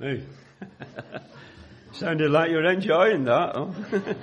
Hey. 0.00 0.24
Sounded 1.92 2.30
like 2.30 2.50
you're 2.50 2.64
enjoying 2.64 3.24
that. 3.24 3.54
Huh? 3.54 4.14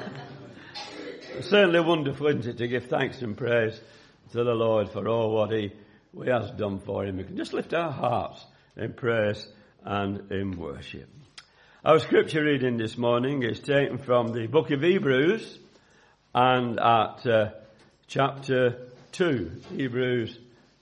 Certainly 1.42 1.82
wonderful, 1.82 2.26
isn't 2.30 2.48
it, 2.48 2.58
to 2.58 2.68
give 2.68 2.88
thanks 2.88 3.22
and 3.22 3.38
praise 3.38 3.80
to 4.32 4.44
the 4.44 4.56
Lord 4.56 4.90
for 4.90 5.08
all 5.08 5.32
what 5.32 5.52
He, 5.52 5.72
he 6.20 6.30
has 6.32 6.50
done 6.50 6.80
for 6.80 7.06
Him. 7.06 7.18
We 7.18 7.26
can 7.26 7.38
just 7.38 7.54
lift 7.54 7.76
our 7.76 7.92
hearts 7.92 8.44
in 8.76 8.94
praise 8.94 9.48
and 9.84 10.32
in 10.32 10.58
worship. 10.58 11.10
Our 11.86 12.00
scripture 12.00 12.44
reading 12.44 12.78
this 12.78 12.98
morning 12.98 13.44
is 13.44 13.60
taken 13.60 14.00
from 14.00 14.30
the 14.30 14.48
book 14.48 14.72
of 14.72 14.82
Hebrews 14.82 15.60
and 16.34 16.80
at 16.80 17.28
uh, 17.28 17.50
chapter 18.08 18.88
2. 19.12 19.52
Hebrews 19.76 20.40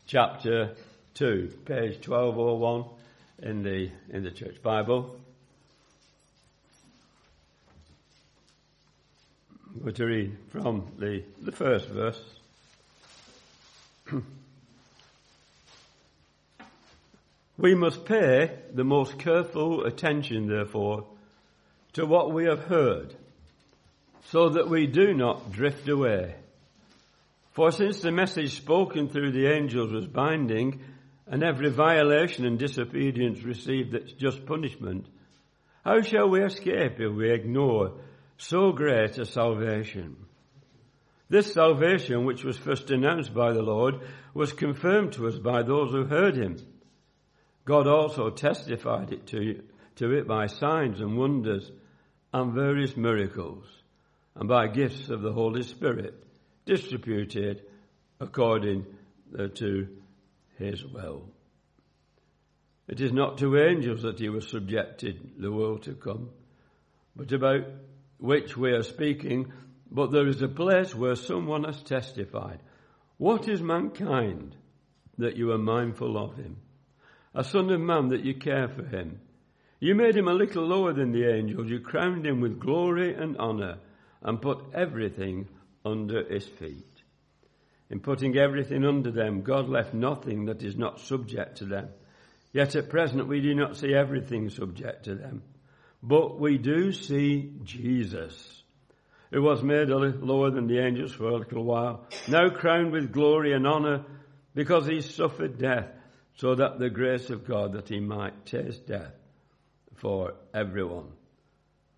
chapter 0.08 0.76
2, 1.16 1.52
page 1.66 2.08
1201 2.08 2.95
in 3.42 3.64
the, 3.64 3.90
in 4.10 4.24
the 4.24 4.32
church 4.32 4.62
Bible. 4.62 5.20
I'm 9.74 9.82
going 9.82 9.94
to 9.96 10.06
read 10.06 10.38
from 10.50 10.88
the, 10.98 11.24
the 11.42 11.52
first 11.52 11.90
verse. 11.90 12.22
we 17.58 17.76
must 17.76 18.06
pay 18.06 18.58
the 18.74 18.86
most 18.86 19.20
careful 19.20 19.84
attention, 19.84 20.48
therefore, 20.48 21.06
to 21.94 22.06
what 22.06 22.32
we 22.32 22.46
have 22.46 22.64
heard, 22.64 23.14
so 24.30 24.50
that 24.50 24.70
we 24.70 24.88
do 24.88 25.14
not 25.14 25.52
drift 25.52 25.90
away. 25.90 26.36
For 27.52 27.72
since 27.72 28.00
the 28.00 28.12
message 28.12 28.56
spoken 28.56 29.10
through 29.10 29.32
the 29.32 29.48
angels 29.48 29.92
was 29.92 30.08
binding, 30.08 30.82
and 31.28 31.44
every 31.44 31.70
violation 31.70 32.46
and 32.46 32.60
disobedience 32.60 33.44
received 33.44 33.94
its 33.94 34.12
just 34.14 34.46
punishment, 34.46 35.08
how 35.84 36.02
shall 36.02 36.30
we 36.30 36.44
escape 36.44 37.00
if 37.00 37.14
we 37.14 37.32
ignore 37.32 37.94
so 38.38 38.72
great 38.72 39.18
a 39.18 39.26
salvation? 39.26 40.18
This 41.30 41.54
salvation, 41.54 42.26
which 42.26 42.44
was 42.44 42.58
first 42.58 42.92
announced 42.92 43.34
by 43.34 43.54
the 43.54 43.62
Lord, 43.62 43.96
was 44.34 44.54
confirmed 44.54 45.14
to 45.14 45.28
us 45.28 45.38
by 45.38 45.64
those 45.64 45.92
who 45.92 46.06
heard 46.06 46.36
him. 46.36 46.58
God 47.66 47.88
also 47.88 48.30
testified 48.30 49.12
it 49.12 49.26
to, 49.28 49.64
to 49.96 50.12
it 50.12 50.28
by 50.28 50.46
signs 50.46 51.02
and 51.02 51.18
wonders 51.18 51.72
and 52.32 52.54
various 52.54 52.96
miracles 52.96 53.66
and 54.36 54.48
by 54.48 54.68
gifts 54.68 55.10
of 55.10 55.22
the 55.22 55.32
Holy 55.32 55.64
Spirit 55.64 56.14
distributed 56.66 57.64
according 58.20 58.86
uh, 59.38 59.48
to 59.56 59.88
his 60.58 60.84
will. 60.86 61.30
It 62.88 63.02
is 63.02 63.12
not 63.12 63.40
to 63.40 63.58
angels 63.58 64.04
that 64.04 64.20
he 64.20 64.30
was 64.30 64.48
subjected 64.48 65.34
the 65.40 65.52
world 65.52 65.84
to 65.84 65.94
come, 65.94 66.30
but 67.16 67.32
about 67.32 67.66
which 68.20 68.56
we 68.56 68.72
are 68.72 68.84
speaking, 68.84 69.52
but 69.90 70.12
there 70.12 70.28
is 70.28 70.42
a 70.42 70.48
place 70.48 70.94
where 70.94 71.16
someone 71.16 71.64
has 71.64 71.82
testified. 71.82 72.60
What 73.18 73.48
is 73.48 73.62
mankind 73.62 74.56
that 75.18 75.38
you 75.38 75.52
are 75.52 75.58
mindful 75.58 76.18
of 76.18 76.36
him? 76.36 76.58
A 77.34 77.44
son 77.44 77.70
of 77.72 77.82
man 77.82 78.10
that 78.10 78.24
you 78.24 78.36
care 78.36 78.68
for 78.68 78.84
him. 78.84 79.20
You 79.80 79.96
made 79.96 80.16
him 80.16 80.28
a 80.28 80.34
little 80.34 80.66
lower 80.66 80.94
than 80.94 81.12
the 81.12 81.30
angels. 81.30 81.70
You 81.70 81.80
crowned 81.80 82.26
him 82.26 82.42
with 82.42 82.60
glory 82.60 83.14
and 83.14 83.38
honor 83.38 83.78
and 84.22 84.42
put 84.42 84.60
everything 84.74 85.48
under 85.84 86.24
his 86.24 86.46
feet. 86.46 86.95
In 87.90 88.00
putting 88.00 88.38
everything 88.38 88.84
under 88.84 89.12
them, 89.12 89.42
God 89.42 89.70
left 89.70 89.94
nothing 89.94 90.46
that 90.46 90.64
is 90.64 90.76
not 90.76 91.00
subject 91.00 91.58
to 91.58 91.66
them. 91.66 91.90
Yet 92.52 92.76
at 92.76 92.90
present 92.90 93.28
we 93.28 93.42
do 93.42 93.54
not 93.54 93.78
see 93.78 93.94
everything 93.94 94.50
subject 94.50 95.06
to 95.06 95.16
them. 95.16 95.44
But 96.02 96.40
we 96.40 96.58
do 96.58 96.92
see 96.92 97.54
Jesus, 97.64 98.64
who 99.32 99.42
was 99.42 99.62
made 99.62 99.90
a 99.90 99.98
little 99.98 100.26
lower 100.26 100.50
than 100.50 100.68
the 100.68 100.80
angels 100.80 101.12
for 101.12 101.26
a 101.26 101.38
little 101.38 101.64
while, 101.64 102.08
now 102.28 102.50
crowned 102.50 102.92
with 102.92 103.12
glory 103.12 103.54
and 103.54 103.68
honor 103.68 104.06
because 104.56 104.88
he 104.88 105.02
suffered 105.02 105.60
death 105.60 105.88
so 106.38 106.56
that 106.56 106.80
the 106.80 106.90
grace 106.90 107.30
of 107.30 107.48
God 107.48 107.74
that 107.74 107.90
he 107.90 108.00
might 108.00 108.46
taste 108.46 108.88
death 108.88 109.14
for 109.96 110.34
everyone. 110.54 111.12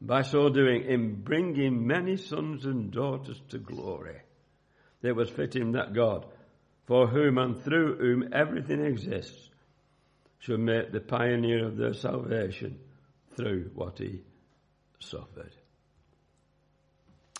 By 0.01 0.21
so 0.21 0.49
doing, 0.49 0.85
in 0.85 1.21
bringing 1.23 1.87
many 1.87 2.17
sons 2.17 2.65
and 2.65 2.91
daughters 2.91 3.41
to 3.49 3.57
glory 3.57 4.21
it 5.01 5.15
was 5.15 5.29
fitting 5.29 5.73
that 5.73 5.93
God, 5.93 6.25
for 6.85 7.07
whom 7.07 7.37
and 7.37 7.61
through 7.63 7.97
whom 7.97 8.29
everything 8.33 8.83
exists, 8.83 9.49
should 10.39 10.59
make 10.59 10.91
the 10.91 10.99
pioneer 10.99 11.65
of 11.65 11.77
their 11.77 11.93
salvation 11.93 12.79
through 13.35 13.71
what 13.73 13.97
he 13.97 14.21
suffered. 14.99 15.51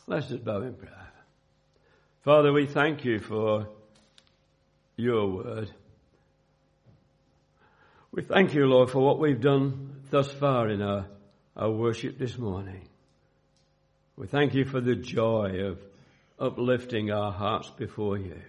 Let's 0.08 0.28
just 0.28 0.44
bow 0.44 0.62
in 0.62 0.74
prayer. 0.74 0.94
Father, 2.24 2.52
we 2.52 2.66
thank 2.66 3.06
you 3.06 3.20
for 3.20 3.68
your 4.96 5.28
word. 5.28 5.72
We 8.12 8.24
thank 8.24 8.54
you, 8.54 8.66
Lord, 8.66 8.90
for 8.90 9.00
what 9.00 9.20
we've 9.20 9.40
done 9.40 10.02
thus 10.10 10.32
far 10.32 10.70
in 10.70 10.82
our, 10.82 11.06
our 11.56 11.72
worship 11.72 12.18
this 12.18 12.38
morning. 12.38 12.88
We 14.16 14.28
thank 14.28 14.56
you 14.56 14.66
for 14.66 14.82
the 14.82 14.96
joy 14.96 15.60
of 15.66 15.80
uplifting 16.40 17.12
our 17.12 17.32
hearts 17.32 17.70
before 17.78 18.18
you. 18.18 18.40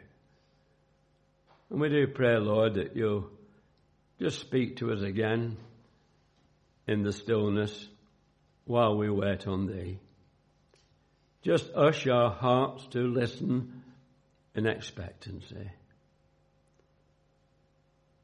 And 1.70 1.80
we 1.80 1.88
do 1.88 2.06
pray, 2.06 2.36
Lord, 2.38 2.74
that 2.74 2.96
you'll 2.96 3.28
just 4.20 4.40
speak 4.40 4.76
to 4.76 4.92
us 4.92 5.02
again 5.02 5.56
in 6.86 7.02
the 7.02 7.12
stillness 7.12 7.88
while 8.64 8.96
we 8.96 9.10
wait 9.10 9.46
on 9.46 9.66
thee. 9.66 9.98
Just 11.42 11.70
usher 11.74 12.12
our 12.12 12.30
hearts 12.30 12.86
to 12.88 13.00
listen 13.00 13.82
in 14.54 14.66
expectancy. 14.66 15.70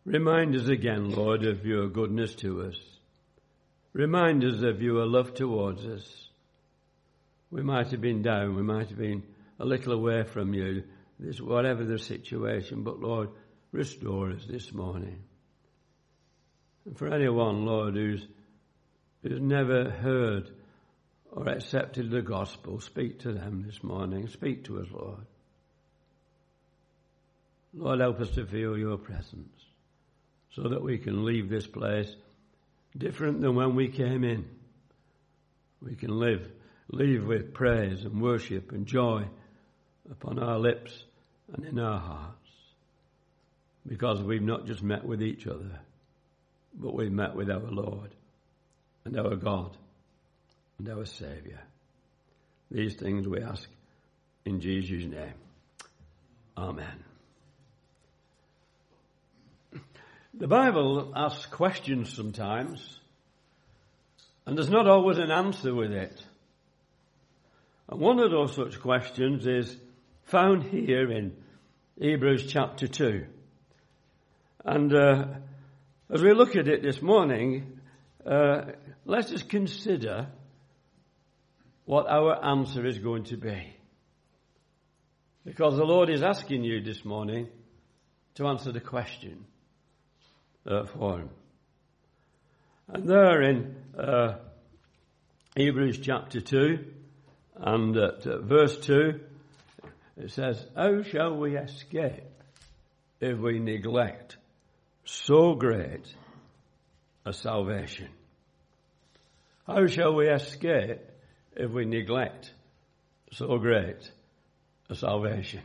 Remind 0.04 0.54
us 0.54 0.68
again, 0.68 1.10
Lord, 1.10 1.46
of 1.46 1.64
your 1.64 1.88
goodness 1.88 2.34
to 2.36 2.62
us. 2.62 2.78
Remind 3.92 4.44
us 4.44 4.62
of 4.62 4.82
your 4.82 5.06
love 5.06 5.34
towards 5.34 5.86
us. 5.86 6.28
We 7.50 7.62
might 7.62 7.90
have 7.92 8.00
been 8.00 8.20
down, 8.20 8.56
we 8.56 8.62
might 8.62 8.88
have 8.88 8.98
been 8.98 9.22
a 9.58 9.64
little 9.64 9.92
away 9.92 10.24
from 10.24 10.54
you, 10.54 10.84
this, 11.18 11.40
whatever 11.40 11.84
the 11.84 11.98
situation, 11.98 12.82
but 12.82 13.00
Lord, 13.00 13.30
restore 13.72 14.30
us 14.30 14.44
this 14.48 14.72
morning. 14.72 15.22
And 16.84 16.98
for 16.98 17.12
anyone, 17.12 17.64
Lord, 17.64 17.94
who's, 17.94 18.26
who's 19.22 19.40
never 19.40 19.90
heard 19.90 20.50
or 21.30 21.48
accepted 21.48 22.10
the 22.10 22.22
gospel, 22.22 22.80
speak 22.80 23.20
to 23.20 23.32
them 23.32 23.64
this 23.66 23.82
morning. 23.82 24.28
Speak 24.28 24.64
to 24.64 24.80
us, 24.80 24.86
Lord. 24.92 25.26
Lord, 27.72 28.00
help 28.00 28.20
us 28.20 28.30
to 28.30 28.46
feel 28.46 28.78
your 28.78 28.98
presence 28.98 29.60
so 30.50 30.68
that 30.68 30.82
we 30.82 30.98
can 30.98 31.24
leave 31.24 31.48
this 31.48 31.66
place 31.66 32.14
different 32.96 33.40
than 33.40 33.56
when 33.56 33.74
we 33.74 33.88
came 33.88 34.22
in. 34.22 34.48
We 35.82 35.96
can 35.96 36.16
live, 36.16 36.48
leave 36.88 37.26
with 37.26 37.52
praise 37.52 38.04
and 38.04 38.22
worship 38.22 38.70
and 38.70 38.86
joy 38.86 39.24
upon 40.10 40.38
our 40.38 40.58
lips 40.58 41.04
and 41.52 41.64
in 41.64 41.78
our 41.78 41.98
hearts. 41.98 42.50
Because 43.86 44.22
we've 44.22 44.42
not 44.42 44.66
just 44.66 44.82
met 44.82 45.04
with 45.04 45.22
each 45.22 45.46
other, 45.46 45.80
but 46.74 46.94
we've 46.94 47.12
met 47.12 47.34
with 47.34 47.50
our 47.50 47.70
Lord 47.70 48.14
and 49.04 49.18
our 49.18 49.36
God 49.36 49.76
and 50.78 50.88
our 50.88 51.04
Saviour. 51.04 51.60
These 52.70 52.94
things 52.94 53.28
we 53.28 53.42
ask 53.42 53.68
in 54.44 54.60
Jesus' 54.60 55.04
name. 55.04 55.34
Amen. 56.56 57.04
The 60.36 60.48
Bible 60.48 61.12
asks 61.14 61.46
questions 61.46 62.12
sometimes, 62.12 62.98
and 64.46 64.56
there's 64.56 64.70
not 64.70 64.88
always 64.88 65.18
an 65.18 65.30
answer 65.30 65.72
with 65.74 65.92
it. 65.92 66.24
And 67.88 68.00
one 68.00 68.18
of 68.18 68.30
those 68.30 68.54
such 68.54 68.80
questions 68.80 69.46
is, 69.46 69.76
found 70.34 70.64
here 70.64 71.12
in 71.12 71.32
Hebrews 71.96 72.50
chapter 72.52 72.88
2. 72.88 73.24
And 74.64 74.92
uh, 74.92 75.26
as 76.12 76.22
we 76.24 76.32
look 76.32 76.56
at 76.56 76.66
it 76.66 76.82
this 76.82 77.00
morning, 77.00 77.78
uh, 78.26 78.62
let 79.04 79.30
us 79.30 79.44
consider 79.44 80.26
what 81.84 82.08
our 82.08 82.44
answer 82.44 82.84
is 82.84 82.98
going 82.98 83.22
to 83.26 83.36
be. 83.36 83.76
Because 85.44 85.76
the 85.76 85.84
Lord 85.84 86.10
is 86.10 86.24
asking 86.24 86.64
you 86.64 86.82
this 86.82 87.04
morning 87.04 87.46
to 88.34 88.48
answer 88.48 88.72
the 88.72 88.80
question 88.80 89.44
uh, 90.66 90.84
for 90.86 91.20
Him. 91.20 91.30
And 92.88 93.08
there 93.08 93.40
in 93.40 93.76
uh, 93.96 94.38
Hebrews 95.54 96.00
chapter 96.02 96.40
2 96.40 96.84
and 97.54 97.96
at 97.96 98.26
uh, 98.26 98.40
verse 98.40 98.76
2, 98.78 99.20
it 100.16 100.30
says, 100.30 100.64
How 100.76 101.02
shall 101.02 101.36
we 101.36 101.56
escape 101.56 102.22
if 103.20 103.38
we 103.38 103.58
neglect 103.58 104.36
so 105.04 105.54
great 105.54 106.06
a 107.24 107.32
salvation? 107.32 108.08
How 109.66 109.86
shall 109.86 110.14
we 110.14 110.28
escape 110.28 111.00
if 111.56 111.70
we 111.70 111.84
neglect 111.84 112.52
so 113.32 113.58
great 113.58 114.10
a 114.88 114.94
salvation? 114.94 115.62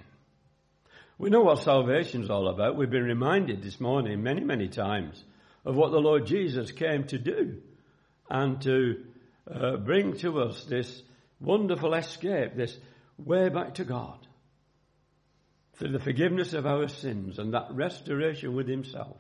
We 1.18 1.30
know 1.30 1.42
what 1.42 1.60
salvation 1.60 2.24
is 2.24 2.30
all 2.30 2.48
about. 2.48 2.78
We've 2.78 2.90
been 2.90 3.04
reminded 3.04 3.62
this 3.62 3.80
morning 3.80 4.24
many, 4.24 4.42
many 4.42 4.70
times 4.70 5.22
of 5.66 5.76
what 5.76 5.92
the 5.92 6.00
Lord 6.00 6.26
Jesus 6.26 6.72
came 6.72 7.04
to 7.08 7.20
do 7.20 7.62
and 8.30 8.62
to 8.62 9.04
uh, 9.54 9.78
bring 9.78 10.16
to 10.20 10.40
us 10.40 10.64
this 10.64 11.04
wonderful 11.42 11.94
escape, 11.94 12.56
this 12.56 12.76
way 13.18 13.50
back 13.50 13.76
to 13.76 13.84
God 13.84 14.29
through 15.80 15.94
the 15.94 16.00
forgiveness 16.00 16.54
of 16.54 16.66
our 16.66 16.90
sins 16.90 17.40
and 17.40 17.54
that 17.54 17.72
restoration 17.72 18.54
with 18.54 18.68
Himself. 18.68 19.18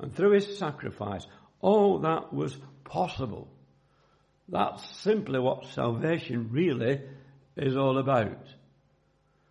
And 0.00 0.12
through 0.12 0.32
His 0.32 0.58
sacrifice, 0.58 1.24
all 1.60 2.00
that 2.00 2.32
was 2.32 2.56
possible. 2.82 3.48
That's 4.48 4.84
simply 4.98 5.38
what 5.38 5.66
salvation 5.66 6.48
really 6.50 7.00
is 7.56 7.76
all 7.76 7.98
about. 7.98 8.44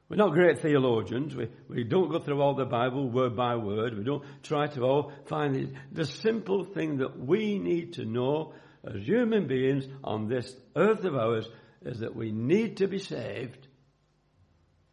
We're 0.10 0.18
not 0.18 0.33
great 0.33 0.60
theologians. 0.60 1.36
We, 1.36 1.48
we 1.69 1.83
don't 1.86 2.12
go 2.12 2.19
through 2.19 2.42
all 2.42 2.56
the 2.56 2.65
Bible 2.65 3.10
word 3.10 3.38
by 3.38 3.56
word. 3.56 3.98
We 3.98 4.04
don't 4.04 4.24
try 4.44 4.68
to 4.68 4.81
all 4.81 5.13
find 5.27 5.56
the, 5.56 5.69
the 5.92 6.06
simple 6.06 6.65
thing 6.65 6.98
that 6.98 7.18
we 7.18 7.60
need 7.60 7.94
to 7.94 8.06
know 8.06 8.54
as 8.83 9.04
human 9.04 9.48
beings 9.48 9.86
on 10.04 10.27
this 10.27 10.54
earth 10.75 11.06
of 11.06 11.15
ours 11.15 11.48
is 11.83 12.00
that 12.00 12.15
we 12.15 12.31
need 12.31 12.77
to 12.77 12.88
be 12.88 13.00
saved. 13.00 13.68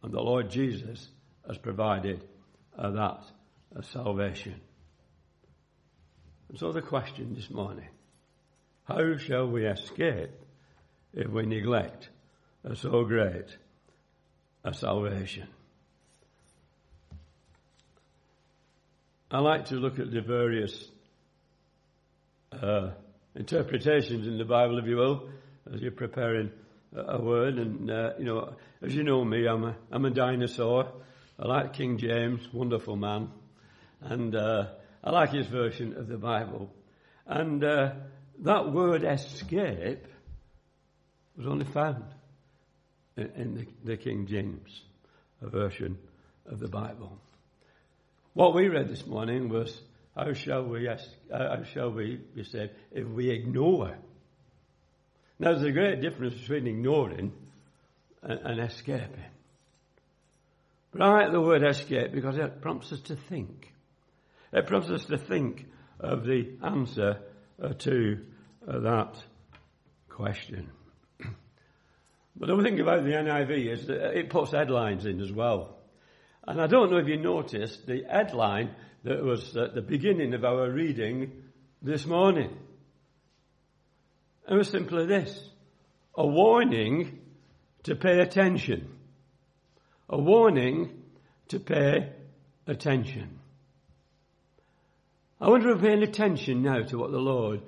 And 0.03 0.13
the 0.13 0.21
Lord 0.21 0.51
Jesus 0.51 1.09
has 1.47 1.57
provided 1.57 2.23
uh, 2.77 2.91
that 2.91 3.23
uh, 3.75 3.81
salvation. 3.81 4.59
And 6.49 6.57
so 6.57 6.71
the 6.71 6.81
question 6.81 7.33
this 7.35 7.49
morning, 7.49 7.89
how 8.85 9.17
shall 9.17 9.47
we 9.47 9.65
escape 9.65 10.31
if 11.13 11.29
we 11.29 11.45
neglect 11.45 12.09
a 12.63 12.75
so 12.75 13.03
great 13.03 13.57
a 14.63 14.73
salvation. 14.73 15.47
I 19.31 19.39
like 19.39 19.65
to 19.67 19.75
look 19.75 19.99
at 19.99 20.11
the 20.11 20.21
various 20.21 20.89
uh, 22.51 22.91
interpretations 23.35 24.27
in 24.27 24.37
the 24.37 24.45
Bible, 24.45 24.79
if 24.79 24.85
you 24.85 24.97
will, 24.97 25.29
as 25.73 25.81
you're 25.81 25.91
preparing 25.91 26.51
a 26.95 27.21
word. 27.21 27.57
And, 27.57 27.91
uh, 27.91 28.11
you 28.17 28.25
know, 28.25 28.55
as 28.81 28.95
you 28.95 29.03
know 29.03 29.23
me, 29.23 29.47
I'm 29.47 29.63
a, 29.63 29.75
I'm 29.91 30.05
a 30.05 30.09
dinosaur. 30.09 30.91
I 31.39 31.47
like 31.47 31.73
King 31.73 31.97
James, 31.97 32.41
wonderful 32.51 32.95
man. 32.95 33.29
And 34.01 34.35
uh, 34.35 34.67
I 35.03 35.11
like 35.11 35.31
his 35.31 35.45
version 35.47 35.95
of 35.95 36.07
the 36.07 36.17
Bible. 36.17 36.73
And 37.27 37.63
uh, 37.63 37.91
that 38.39 38.71
word 38.71 39.03
escape 39.03 40.05
was 41.37 41.45
only 41.45 41.65
found 41.65 42.05
in 43.15 43.55
the, 43.55 43.67
the 43.83 43.97
King 43.97 44.25
James 44.25 44.81
version 45.41 45.99
of 46.47 46.59
the 46.59 46.67
Bible. 46.67 47.19
What 48.33 48.55
we 48.55 48.67
read 48.67 48.89
this 48.89 49.05
morning 49.05 49.49
was, 49.49 49.79
how 50.15 50.33
shall 50.33 50.63
we, 50.63 50.87
ask, 50.87 51.07
how 51.31 51.63
shall 51.71 51.91
we 51.91 52.19
be 52.35 52.43
saved 52.43 52.71
if 52.91 53.07
we 53.07 53.29
ignore? 53.29 53.95
Now 55.37 55.53
there's 55.53 55.63
a 55.63 55.71
great 55.71 56.01
difference 56.01 56.33
between 56.33 56.65
ignoring 56.65 57.31
and, 58.23 58.39
and 58.39 58.59
escaping. 58.59 59.23
But 60.91 61.01
I 61.01 61.23
like 61.23 61.31
the 61.31 61.41
word 61.41 61.63
escape 61.63 62.13
because 62.13 62.37
it 62.37 62.61
prompts 62.61 62.91
us 62.91 63.01
to 63.01 63.15
think. 63.15 63.73
It 64.53 64.67
prompts 64.67 64.89
us 64.89 65.05
to 65.05 65.17
think 65.17 65.65
of 65.99 66.23
the 66.23 66.57
answer 66.63 67.19
uh, 67.61 67.73
to 67.73 68.25
uh, 68.67 68.79
that 68.79 69.15
question. 70.09 70.71
But 72.39 72.49
the 72.49 72.61
thing 72.61 72.79
about 72.79 73.03
the 73.03 73.11
NIV 73.11 73.73
is 73.73 73.87
that 73.87 74.15
it 74.15 74.29
puts 74.29 74.51
headlines 74.51 75.05
in 75.05 75.21
as 75.21 75.31
well. 75.31 75.77
And 76.47 76.61
I 76.61 76.67
don't 76.67 76.91
know 76.91 76.97
if 76.97 77.07
you 77.07 77.17
noticed 77.17 77.87
the 77.87 78.03
headline 78.09 78.75
that 79.03 79.23
was 79.23 79.57
at 79.57 79.73
the 79.73 79.81
beginning 79.81 80.33
of 80.33 80.45
our 80.45 80.69
reading 80.69 81.31
this 81.81 82.05
morning. 82.05 82.55
It 84.49 84.53
was 84.53 84.69
simply 84.69 85.05
this. 85.07 85.49
A 86.15 86.25
warning 86.25 87.19
to 87.83 87.95
pay 87.95 88.19
attention. 88.19 88.96
A 90.09 90.17
warning 90.17 91.03
to 91.49 91.59
pay 91.59 92.13
attention. 92.65 93.39
I 95.39 95.49
wonder 95.49 95.69
if 95.69 95.81
we're 95.81 95.89
paying 95.89 96.03
attention 96.03 96.63
now 96.63 96.81
to 96.81 96.97
what 96.97 97.11
the 97.11 97.19
Lord 97.19 97.61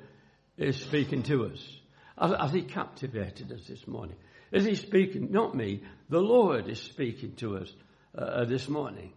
is 0.58 0.78
speaking 0.78 1.24
to 1.24 1.46
us. 1.46 1.80
Has, 2.18 2.52
He 2.52 2.64
captivated 2.64 3.52
us 3.52 3.66
this 3.68 3.88
morning? 3.88 4.16
Is 4.52 4.66
he 4.66 4.76
speaking? 4.76 5.32
Not 5.32 5.56
me. 5.56 5.84
The 6.10 6.20
Lord 6.20 6.68
is 6.68 6.80
speaking 6.80 7.36
to 7.36 7.58
us 7.58 7.72
uh, 8.18 8.46
this 8.46 8.68
morning. 8.68 9.14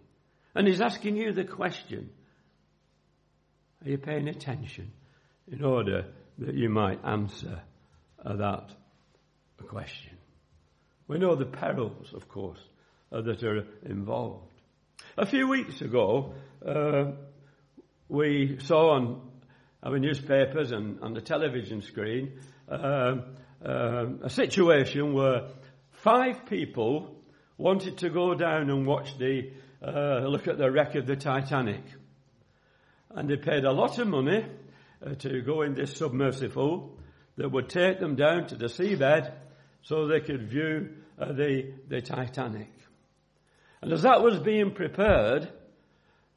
And 0.55 0.69
he's 0.69 0.81
asking 0.81 1.17
you 1.17 1.33
the 1.33 1.45
question 1.45 2.11
Are 3.85 3.91
you 3.91 3.99
paying 3.99 4.29
attention 4.29 4.93
in 5.51 5.65
order 5.65 6.07
that 6.39 6.55
you 6.55 6.69
might 6.69 7.03
answer 7.05 7.63
uh, 8.25 8.37
that 8.37 8.71
question? 9.67 10.19
We 11.09 11.19
know 11.19 11.35
the 11.35 11.47
perils, 11.47 12.13
of 12.15 12.29
course, 12.29 12.61
uh, 12.61 12.72
that 13.21 13.43
are 13.43 13.67
involved. 13.85 14.49
A 15.19 15.27
few 15.27 15.47
weeks 15.49 15.83
ago, 15.83 16.33
uh, 16.67 17.13
we 18.09 18.59
saw 18.61 18.95
on 18.95 19.21
our 19.83 19.99
newspapers 19.99 20.73
and 20.73 21.01
on 21.03 21.13
the 21.13 21.21
television 21.21 21.83
screen 21.83 22.41
uh, 22.71 23.17
um, 23.65 24.21
a 24.23 24.31
situation 24.31 25.13
where 25.13 25.49
five 25.91 26.47
people 26.47 27.17
wanted 27.59 27.99
to 27.99 28.11
go 28.11 28.35
down 28.35 28.71
and 28.71 28.87
watch 28.87 29.19
the 29.19 29.51
uh, 29.83 30.27
look 30.27 30.49
at 30.49 30.59
the 30.59 30.71
wreck 30.71 30.95
of 30.95 31.07
the 31.07 31.17
Titanic, 31.17 31.83
and 33.11 33.29
they 33.29 33.37
paid 33.37 33.65
a 33.65 33.73
lot 33.73 33.99
of 33.99 34.07
money 34.07 34.45
uh, 35.05 35.15
to 35.17 35.43
go 35.43 35.63
in 35.63 35.75
this 35.75 35.97
submersible 35.97 36.99
that 37.37 37.51
would 37.51 37.69
take 37.69 37.99
them 37.99 38.15
down 38.15 38.47
to 38.47 38.57
the 38.57 38.67
seabed 38.67 39.33
so 39.83 40.07
they 40.07 40.21
could 40.21 40.49
view 40.49 40.91
uh, 41.19 41.33
the 41.33 41.73
the 41.89 42.01
Titanic. 42.01 42.73
And 43.83 43.93
as 43.93 44.03
that 44.03 44.23
was 44.23 44.39
being 44.39 44.71
prepared, 44.73 45.51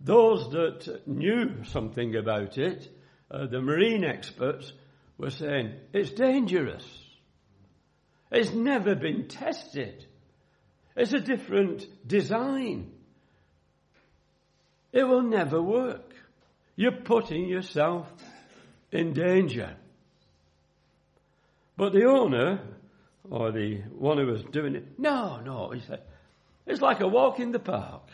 those 0.02 0.50
that 0.50 1.08
knew 1.08 1.64
something 1.66 2.16
about 2.16 2.58
it, 2.58 2.90
uh, 3.30 3.46
the 3.46 3.62
marine 3.62 4.04
experts, 4.04 4.74
were 5.18 5.30
saying 5.30 5.76
it's 5.94 6.10
dangerous. 6.10 6.86
It's 8.32 8.52
never 8.52 8.96
been 8.96 9.28
tested. 9.28 10.06
It's 10.96 11.14
a 11.14 11.20
different 11.20 11.86
design. 12.06 12.92
It 14.92 15.04
will 15.04 15.22
never 15.24 15.62
work. 15.62 16.14
You're 16.76 17.04
putting 17.04 17.48
yourself 17.48 18.08
in 18.92 19.14
danger. 19.14 19.76
But 21.78 21.94
the 21.94 22.06
owner, 22.06 22.62
or 23.30 23.52
the 23.52 23.82
one 23.98 24.18
who 24.18 24.26
was 24.28 24.44
doing 24.52 24.76
it, 24.76 24.98
no, 24.98 25.42
no, 25.42 25.70
he 25.72 25.82
said, 25.82 26.02
it's 26.66 26.82
like 26.82 27.02
a 27.02 27.08
walk 27.08 27.40
in 27.40 27.52
the 27.52 27.60
park. 27.60 28.10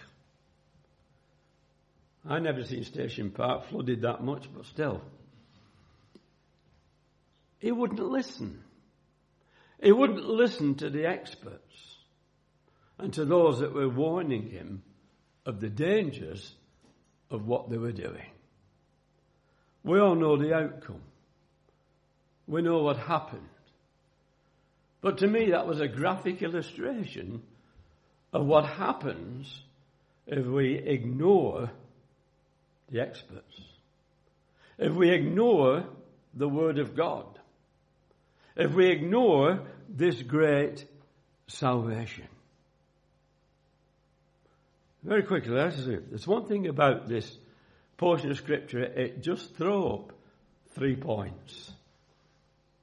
I 2.28 2.40
never 2.40 2.64
seen 2.64 2.84
Station 2.84 3.32
Park 3.32 3.66
flooded 3.66 4.02
that 4.02 4.24
much, 4.24 4.48
but 4.54 4.66
still. 4.66 5.02
He 7.60 7.72
wouldn't 7.72 8.00
listen. 8.00 8.64
He 9.82 9.92
wouldn't 9.92 10.24
listen 10.24 10.76
to 10.76 10.90
the 10.90 11.06
experts 11.06 11.98
and 13.00 13.14
to 13.14 13.26
those 13.26 13.60
that 13.60 13.74
were 13.74 13.90
warning 13.90 14.50
him 14.50 14.84
of 15.46 15.60
the 15.60 15.70
dangers 15.70 16.54
of 17.32 17.48
what 17.48 17.70
they 17.70 17.78
were 17.78 17.92
doing. 17.92 18.30
We 19.84 20.00
all 20.00 20.16
know 20.16 20.38
the 20.38 20.54
outcome. 20.54 21.02
We 22.46 22.62
know 22.62 22.84
what 22.84 22.98
happened. 22.98 23.48
But 25.02 25.20
to 25.20 25.28
me, 25.28 25.50
that 25.50 25.66
was 25.66 25.80
a 25.80 25.88
graphic 25.88 26.44
illustration 26.44 27.42
of 28.34 28.46
what 28.46 28.66
happens 28.66 29.62
if 30.28 30.46
we 30.46 30.76
ignore 30.76 31.70
the 32.90 33.02
experts. 33.02 33.62
If 34.78 34.94
we 34.94 35.12
ignore 35.12 35.86
the 36.34 36.48
Word 36.48 36.80
of 36.80 36.96
God 36.96 37.26
if 38.56 38.74
we 38.74 38.90
ignore 38.90 39.62
this 39.90 40.22
great 40.22 40.86
salvation. 41.48 42.28
Very 45.04 45.24
quickly. 45.24 45.54
There's 45.54 46.28
one 46.28 46.48
thing 46.48 46.68
about 46.68 47.08
this 47.08 47.38
portion 47.98 48.32
of 48.32 48.38
Scripture, 48.38 48.84
it 48.84 49.22
just 49.22 49.56
throws 49.56 49.94
up 49.94 50.14
three 50.74 50.96
points. 50.96 51.72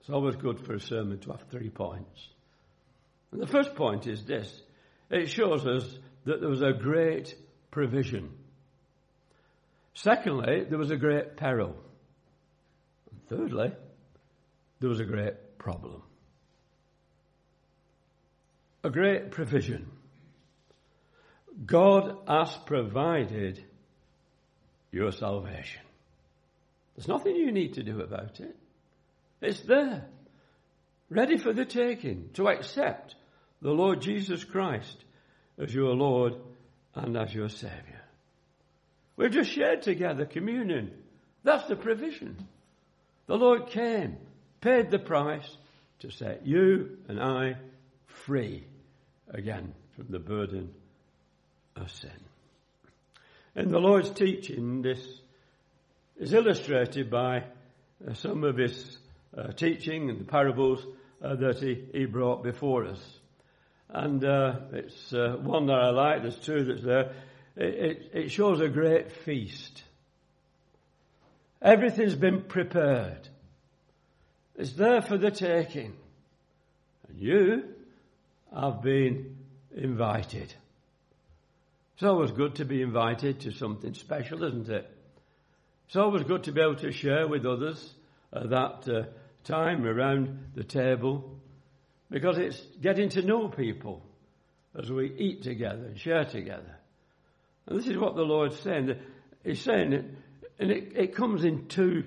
It's 0.01 0.11
always 0.11 0.37
good 0.37 0.61
for 0.61 0.75
a 0.75 0.81
sermon 0.81 1.19
to 1.21 1.33
have 1.33 1.43
three 1.51 1.71
points. 1.71 2.29
And 3.33 3.41
the 3.41 3.47
first 3.47 3.75
point 3.75 4.07
is 4.07 4.25
this. 4.25 4.49
It 5.11 5.29
shows 5.31 5.67
us 5.67 5.99
that 6.25 6.41
there 6.41 6.51
was 6.51 6.63
a 6.63 6.73
great 6.73 7.35
provision. 7.71 8.31
Secondly, 9.95 10.65
there 10.69 10.79
was 10.79 10.91
a 10.91 10.97
great 10.97 11.37
peril. 11.37 11.77
Thirdly, 13.29 13.73
there 14.81 14.89
was 14.89 15.01
a 15.01 15.05
great 15.05 15.59
problem. 15.59 16.03
A 18.85 18.91
great 18.91 19.31
provision. 19.31 19.91
God 21.67 22.17
has 22.29 22.57
provided 22.67 23.65
your 24.93 25.11
salvation. 25.11 25.83
There's 26.97 27.09
nothing 27.09 27.37
you 27.37 27.53
need 27.53 27.75
to 27.75 27.83
do 27.83 28.01
about 28.01 28.41
it. 28.41 28.57
It's 29.41 29.61
there, 29.61 30.07
ready 31.11 31.37
for 31.39 31.53
the 31.53 31.65
taking, 31.65 32.31
to 32.35 32.49
accept 32.49 33.15
the 33.61 33.71
Lord 33.71 34.01
Jesus 34.01 34.45
Christ 34.45 35.05
as 35.59 35.75
your 35.75 35.95
Lord 35.95 36.35
and 36.95 37.17
as 37.17 37.35
your 37.35 37.49
Saviour. 37.49 38.01
We've 39.17 39.33
just 39.33 39.51
shared 39.51 39.83
together 39.83 40.25
communion. 40.25 40.93
That's 41.43 41.67
the 41.67 41.77
provision. 41.77 42.47
The 43.27 43.37
Lord 43.37 43.69
came, 43.69 44.17
paid 44.61 44.91
the 44.91 44.99
price 44.99 45.49
to 46.01 46.11
set 46.11 46.47
you 46.47 46.99
and 47.09 47.21
I 47.21 47.57
free 48.07 48.65
again 49.29 49.75
from 49.97 50.07
the 50.11 50.19
burden 50.19 50.73
of 51.77 51.91
sin. 51.91 52.11
And 53.57 53.71
the 53.71 53.81
Lord's 53.81 54.11
teaching, 54.11 54.83
this 54.83 55.01
is 56.17 56.33
illustrated 56.33 57.11
by 57.11 57.45
uh, 58.07 58.15
some 58.15 58.45
of 58.45 58.57
his 58.57 58.99
uh, 59.37 59.49
teaching 59.49 60.11
and 60.11 60.21
the 60.21 60.25
parables 60.25 60.85
uh, 61.23 61.35
that 61.35 61.59
he, 61.59 61.85
he 61.93 62.07
brought 62.07 62.45
before 62.45 62.85
us. 62.85 63.18
And 63.91 64.25
uh, 64.25 64.57
it's 64.73 65.13
uh, 65.13 65.37
one 65.41 65.67
that 65.67 65.79
I 65.79 65.91
like, 65.91 66.23
there's 66.23 66.39
two 66.39 66.65
that's 66.65 66.83
there. 66.83 67.13
It, 67.57 67.75
it, 67.75 68.11
it 68.13 68.31
shows 68.31 68.61
a 68.61 68.69
great 68.69 69.11
feast. 69.11 69.83
Everything's 71.63 72.15
been 72.15 72.43
prepared. 72.43 73.29
It's 74.57 74.73
there 74.73 75.01
for 75.01 75.17
the 75.17 75.31
taking. 75.31 75.97
And 77.09 77.19
you 77.19 77.65
have 78.55 78.83
been 78.83 79.37
invited. 79.75 80.53
It's 81.95 82.05
always 82.05 82.31
good 82.31 82.57
to 82.57 82.65
be 82.65 82.83
invited 82.83 83.41
to 83.41 83.51
something 83.53 83.95
special, 83.95 84.45
isn't 84.45 84.69
it? 84.69 84.89
It's 85.87 85.97
always 85.97 86.23
good 86.25 86.45
to 86.45 86.53
be 86.53 86.61
able 86.61 86.77
to 86.77 86.93
share 86.93 87.27
with 87.27 87.47
others 87.47 87.95
at 88.33 88.51
that 88.51 88.89
uh, 88.89 89.05
time 89.45 89.87
around 89.87 90.51
the 90.55 90.63
table 90.63 91.39
because 92.11 92.39
it's 92.39 92.61
getting 92.81 93.11
to 93.11 93.23
know 93.23 93.49
people 93.49 94.03
as 94.79 94.91
we 94.91 95.13
eat 95.19 95.43
together 95.43 95.85
and 95.85 95.99
share 95.99 96.25
together. 96.25 96.77
And 97.67 97.79
this 97.79 97.87
is 97.87 97.99
what 97.99 98.17
the 98.17 98.23
Lord's 98.23 98.59
saying. 98.61 98.97
He's 99.45 99.61
saying 99.61 99.93
it, 99.93 100.05
and 100.59 100.71
it, 100.71 100.93
it 100.97 101.15
comes 101.15 101.45
in 101.45 101.67
two, 101.69 102.05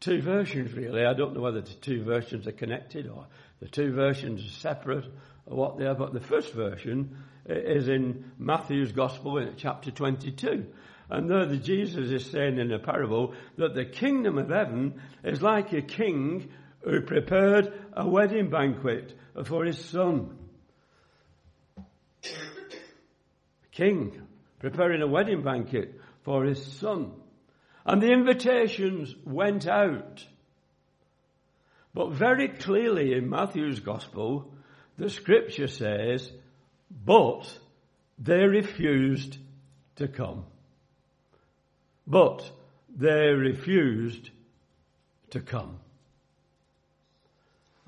two 0.00 0.22
versions 0.22 0.72
really. 0.72 1.04
I 1.04 1.14
don't 1.14 1.34
know 1.34 1.42
whether 1.42 1.60
the 1.60 1.74
two 1.74 2.02
versions 2.02 2.46
are 2.46 2.52
connected 2.52 3.08
or 3.08 3.26
the 3.60 3.68
two 3.68 3.92
versions 3.92 4.44
are 4.44 4.60
separate 4.60 5.04
or 5.46 5.56
what 5.56 5.78
they 5.78 5.86
are, 5.86 5.94
but 5.94 6.12
the 6.12 6.20
first 6.20 6.52
version 6.52 7.16
is 7.46 7.88
in 7.88 8.32
Matthew's 8.38 8.92
Gospel 8.92 9.38
in 9.38 9.54
chapter 9.56 9.90
22. 9.90 10.66
And 11.10 11.28
there 11.28 11.44
the 11.44 11.56
Jesus 11.56 12.10
is 12.10 12.30
saying 12.30 12.58
in 12.58 12.72
a 12.72 12.78
parable 12.78 13.34
that 13.58 13.74
the 13.74 13.84
kingdom 13.84 14.38
of 14.38 14.48
heaven 14.48 15.00
is 15.24 15.42
like 15.42 15.72
a 15.72 15.82
king 15.82 16.50
who 16.82 17.00
prepared 17.02 17.72
a 17.92 18.08
wedding 18.08 18.50
banquet 18.50 19.16
for 19.44 19.64
his 19.64 19.82
son. 19.84 20.36
King 23.72 24.26
preparing 24.58 25.02
a 25.02 25.06
wedding 25.06 25.42
banquet 25.42 26.00
for 26.22 26.44
his 26.44 26.64
son. 26.64 27.12
And 27.84 28.02
the 28.02 28.12
invitations 28.12 29.14
went 29.24 29.66
out. 29.66 30.24
But 31.94 32.12
very 32.12 32.48
clearly 32.48 33.14
in 33.14 33.28
Matthew's 33.28 33.80
gospel, 33.80 34.52
the 34.96 35.10
scripture 35.10 35.66
says, 35.66 36.30
but 37.04 37.58
they 38.18 38.44
refused 38.44 39.38
to 39.96 40.08
come. 40.08 40.44
But 42.06 42.48
they 42.94 43.30
refused 43.30 44.30
to 45.30 45.40
come. 45.40 45.78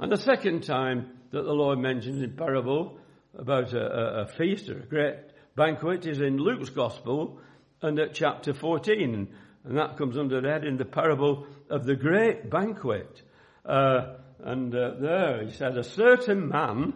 And 0.03 0.11
the 0.11 0.17
second 0.17 0.65
time 0.65 1.13
that 1.31 1.43
the 1.43 1.53
Lord 1.53 1.79
mentions 1.79 2.25
in 2.25 2.33
parable 2.33 2.99
about 3.39 3.73
a, 3.73 3.81
a, 3.81 4.23
a 4.23 4.27
feast 4.27 4.69
or 4.69 4.79
a 4.79 4.85
great 4.85 5.15
banquet 5.55 6.07
is 6.07 6.21
in 6.21 6.39
Luke's 6.39 6.71
Gospel 6.71 7.39
and 7.81 7.97
at 8.01 8.13
chapter 8.13 8.53
14. 8.53 9.29
And 9.63 9.79
that 9.79 9.97
comes 9.97 10.19
under 10.19 10.41
the 10.41 10.49
head 10.49 10.65
in 10.65 10.77
the 10.77 10.85
parable 10.85 11.47
of 11.71 11.85
the 11.85 11.95
great 11.95 12.51
banquet. 12.51 13.23
Uh, 13.65 14.15
and 14.41 14.75
uh, 14.75 14.95
there 14.99 15.45
he 15.45 15.53
said, 15.53 15.79
a 15.79 15.85
certain 15.85 16.49
man 16.49 16.95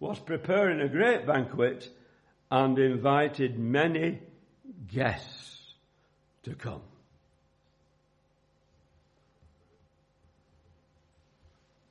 was 0.00 0.18
preparing 0.18 0.80
a 0.80 0.88
great 0.88 1.28
banquet 1.28 1.88
and 2.50 2.76
invited 2.80 3.60
many 3.60 4.18
guests 4.88 5.72
to 6.42 6.56
come. 6.56 6.82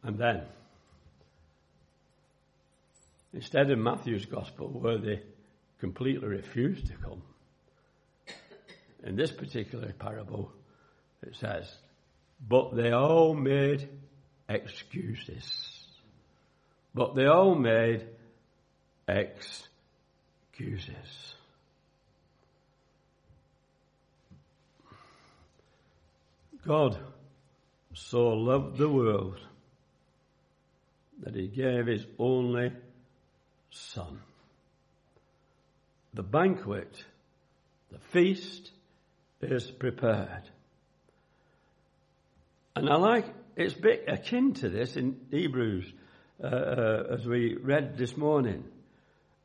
And 0.04 0.18
then, 0.18 0.42
instead 3.34 3.72
of 3.72 3.80
Matthew's 3.80 4.26
gospel, 4.26 4.68
where 4.68 4.98
they 4.98 5.22
completely 5.80 6.28
refused 6.28 6.88
to 6.88 6.94
come, 6.94 7.22
in 9.04 9.16
this 9.16 9.32
particular 9.32 9.94
parable, 9.94 10.52
it 11.22 11.36
says, 11.36 11.74
but 12.48 12.76
they 12.76 12.92
all 12.92 13.34
made 13.34 13.88
excuses. 14.50 15.86
But 16.94 17.16
they 17.16 17.26
all 17.26 17.56
made 17.56 18.06
excuses. 19.08 19.64
God 26.66 26.98
so 27.94 28.30
loved 28.30 28.78
the 28.78 28.90
world 28.90 29.40
that 31.24 31.36
he 31.36 31.48
gave 31.48 31.88
his 31.88 32.06
only 32.20 32.72
son. 33.72 34.20
The 36.14 36.24
banquet, 36.24 36.94
the 37.92 38.00
feast 38.12 38.72
is 39.42 39.70
prepared. 39.72 40.44
And 42.76 42.90
I 42.90 42.96
like, 42.96 43.26
it's 43.56 43.76
a 43.76 43.80
bit 43.80 44.06
akin 44.08 44.54
to 44.56 44.70
this 44.70 44.96
in 44.96 45.20
Hebrews, 45.32 45.92
uh, 46.44 46.48
uh, 46.48 47.04
as 47.18 47.26
we 47.26 47.56
read 47.56 47.98
this 47.98 48.18
morning. 48.18 48.66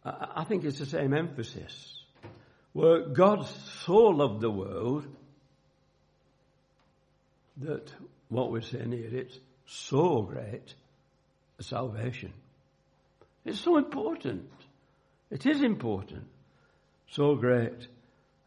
I, 0.04 0.28
I 0.36 0.44
think 0.44 0.64
it's 0.64 0.78
the 0.78 0.86
same 0.86 1.14
emphasis. 1.14 2.02
Where 2.72 3.08
God 3.08 3.46
so 3.86 3.96
loved 3.96 4.40
the 4.40 4.50
world 4.50 5.06
that 7.58 7.90
what 8.28 8.50
we're 8.50 8.62
saying 8.62 8.92
here, 8.92 9.10
it's 9.12 9.38
so 9.66 10.22
great 10.22 10.74
salvation. 11.62 12.32
It's 13.44 13.60
so 13.60 13.76
important. 13.76 14.50
It 15.30 15.46
is 15.46 15.62
important. 15.62 16.24
So 17.10 17.34
great 17.34 17.86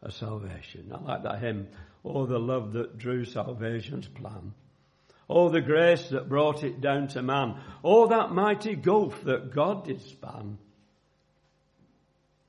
a 0.02 0.10
salvation. 0.10 0.92
I 0.92 1.00
like 1.00 1.22
that 1.22 1.40
hymn. 1.40 1.68
Oh, 2.04 2.26
the 2.26 2.38
love 2.38 2.72
that 2.72 2.98
drew 2.98 3.24
salvation's 3.24 4.08
plan. 4.08 4.52
Oh, 5.28 5.48
the 5.48 5.60
grace 5.60 6.08
that 6.10 6.28
brought 6.28 6.64
it 6.64 6.80
down 6.80 7.08
to 7.08 7.22
man. 7.22 7.58
Oh, 7.84 8.08
that 8.08 8.32
mighty 8.32 8.74
gulf 8.74 9.22
that 9.24 9.52
God 9.52 9.84
did 9.84 10.02
span 10.02 10.58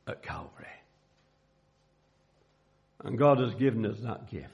at 0.07 0.23
Calvary. 0.23 0.67
And 3.03 3.17
God 3.17 3.39
has 3.39 3.53
given 3.53 3.85
us 3.85 3.97
that 3.99 4.29
gift. 4.29 4.49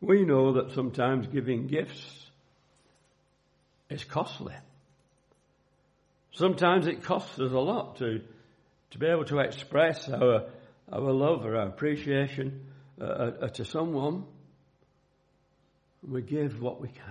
We 0.00 0.24
know 0.24 0.52
that 0.54 0.72
sometimes 0.72 1.26
giving 1.26 1.66
gifts 1.66 2.30
is 3.88 4.04
costly. 4.04 4.54
Sometimes 6.40 6.86
it 6.86 7.02
costs 7.02 7.38
us 7.38 7.52
a 7.52 7.58
lot 7.58 7.96
to, 7.96 8.22
to 8.92 8.98
be 8.98 9.06
able 9.06 9.26
to 9.26 9.40
express 9.40 10.08
our, 10.08 10.46
our 10.90 11.12
love 11.12 11.44
or 11.44 11.54
our 11.54 11.66
appreciation 11.66 12.64
uh, 12.98 13.04
uh, 13.04 13.48
to 13.48 13.64
someone. 13.66 14.24
We 16.02 16.22
give 16.22 16.62
what 16.62 16.80
we 16.80 16.88
can. 16.88 17.04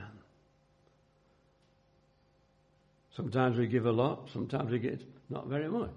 Sometimes 3.15 3.59
we 3.59 3.67
give 3.67 3.85
a 3.85 3.91
lot, 3.91 4.31
sometimes 4.33 4.71
we 4.71 4.79
get 4.79 5.03
not 5.29 5.45
very 5.45 5.69
much. 5.69 5.95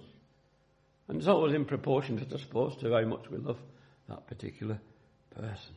And 1.08 1.16
it's 1.16 1.26
always 1.26 1.54
in 1.54 1.64
proportion, 1.64 2.18
I 2.18 2.36
suppose, 2.36 2.76
to 2.82 2.92
how 2.92 3.06
much 3.06 3.30
we 3.30 3.38
love 3.38 3.58
that 4.10 4.26
particular 4.26 4.78
person. 5.34 5.74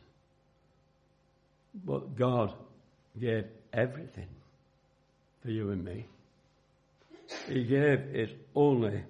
But 1.86 2.16
God 2.16 2.52
gave 3.18 3.46
everything 3.72 4.28
for 5.42 5.50
you 5.50 5.70
and 5.70 5.82
me. 5.82 6.04
He 7.48 7.64
gave 7.64 8.00
his 8.12 8.30
only 8.54 9.02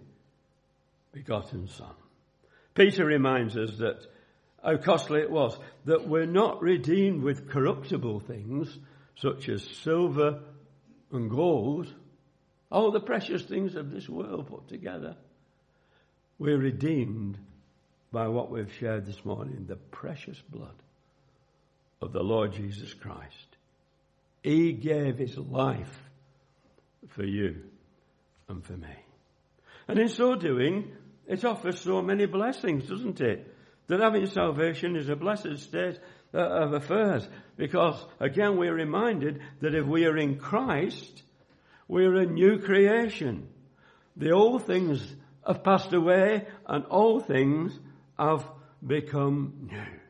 begotten 1.12 1.68
Son. 1.68 1.94
Peter 2.75 3.04
reminds 3.04 3.56
us 3.56 3.78
that 3.78 4.06
how 4.62 4.76
costly 4.76 5.20
it 5.20 5.30
was 5.30 5.56
that 5.85 6.06
we're 6.08 6.26
not 6.26 6.61
redeemed 6.61 7.23
with 7.23 7.49
corruptible 7.49 8.20
things, 8.20 8.76
such 9.16 9.49
as 9.49 9.62
silver 9.82 10.40
and 11.12 11.30
gold, 11.30 11.92
all 12.70 12.90
the 12.90 13.00
precious 13.00 13.42
things 13.42 13.76
of 13.76 13.90
this 13.90 14.08
world 14.08 14.49
put 14.49 14.68
together. 14.68 15.16
We're 16.38 16.58
redeemed 16.58 17.38
by 18.12 18.28
what 18.28 18.50
we've 18.50 18.73
shared 18.75 19.06
this 19.06 19.25
morning, 19.25 19.66
the 19.66 19.76
precious 19.76 20.40
blood 20.50 20.75
of 22.02 22.12
the 22.12 22.23
Lord 22.23 22.52
Jesus 22.52 22.92
Christ. 22.92 23.56
He 24.42 24.73
gave 24.73 25.16
his 25.16 25.37
life 25.38 26.02
for 27.08 27.25
you 27.25 27.62
and 28.49 28.65
for 28.65 28.76
me. 28.76 28.95
And 29.88 29.99
in 29.99 30.09
so 30.09 30.35
doing, 30.35 30.93
it 31.26 31.45
offers 31.45 31.81
so 31.81 32.03
many 32.03 32.26
blessings, 32.26 32.88
doesn't 32.88 33.21
it? 33.21 33.55
That 33.88 34.00
having 34.00 34.26
salvation 34.26 34.97
is 34.97 35.09
a 35.09 35.17
blessed 35.17 35.59
state 35.59 35.99
uh, 36.35 36.38
of 36.38 36.73
affairs. 36.73 37.29
Because, 37.57 38.05
again, 38.21 38.57
we're 38.57 38.75
reminded 38.75 39.41
that 39.61 39.75
if 39.75 39.87
we 39.87 40.05
are 40.07 40.17
in 40.17 40.38
Christ, 40.38 41.23
we're 41.88 42.17
a 42.17 42.26
new 42.26 42.59
creation. 42.59 43.49
The 44.17 44.33
old 44.33 44.67
things 44.67 45.15
have 45.47 45.62
passed 45.62 45.93
away 45.93 46.47
and 46.67 46.85
all 46.87 47.21
things 47.21 47.79
have 48.19 48.45
become 48.85 49.69
new. 49.71 50.00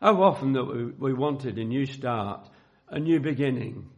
How 0.00 0.22
often 0.22 0.52
that 0.52 0.64
we, 0.64 0.84
we 0.86 1.12
wanted 1.12 1.58
a 1.58 1.64
new 1.64 1.86
start, 1.86 2.48
a 2.88 2.98
new 2.98 3.20
beginning, 3.20 3.88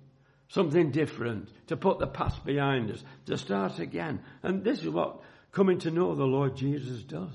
something 0.52 0.90
different, 0.90 1.48
to 1.66 1.76
put 1.76 1.98
the 1.98 2.06
past 2.06 2.44
behind 2.44 2.90
us, 2.90 3.02
to 3.24 3.38
start 3.38 3.78
again. 3.78 4.20
And 4.42 4.62
this 4.62 4.80
is 4.80 4.88
what 4.90 5.20
coming 5.50 5.78
to 5.78 5.90
know 5.90 6.14
the 6.14 6.24
Lord 6.24 6.56
Jesus 6.56 7.02
does. 7.02 7.32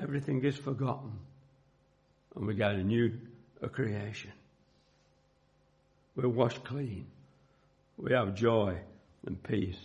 Everything 0.00 0.42
is 0.42 0.56
forgotten, 0.56 1.12
and 2.34 2.46
we 2.46 2.54
get 2.54 2.72
a 2.72 2.82
new 2.82 3.12
creation. 3.72 4.32
We're 6.16 6.28
washed 6.28 6.64
clean. 6.64 7.06
We 7.98 8.12
have 8.12 8.34
joy 8.34 8.78
and 9.26 9.42
peace 9.42 9.78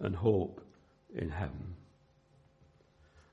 and 0.00 0.14
hope 0.14 0.60
in 1.16 1.30
heaven. 1.30 1.74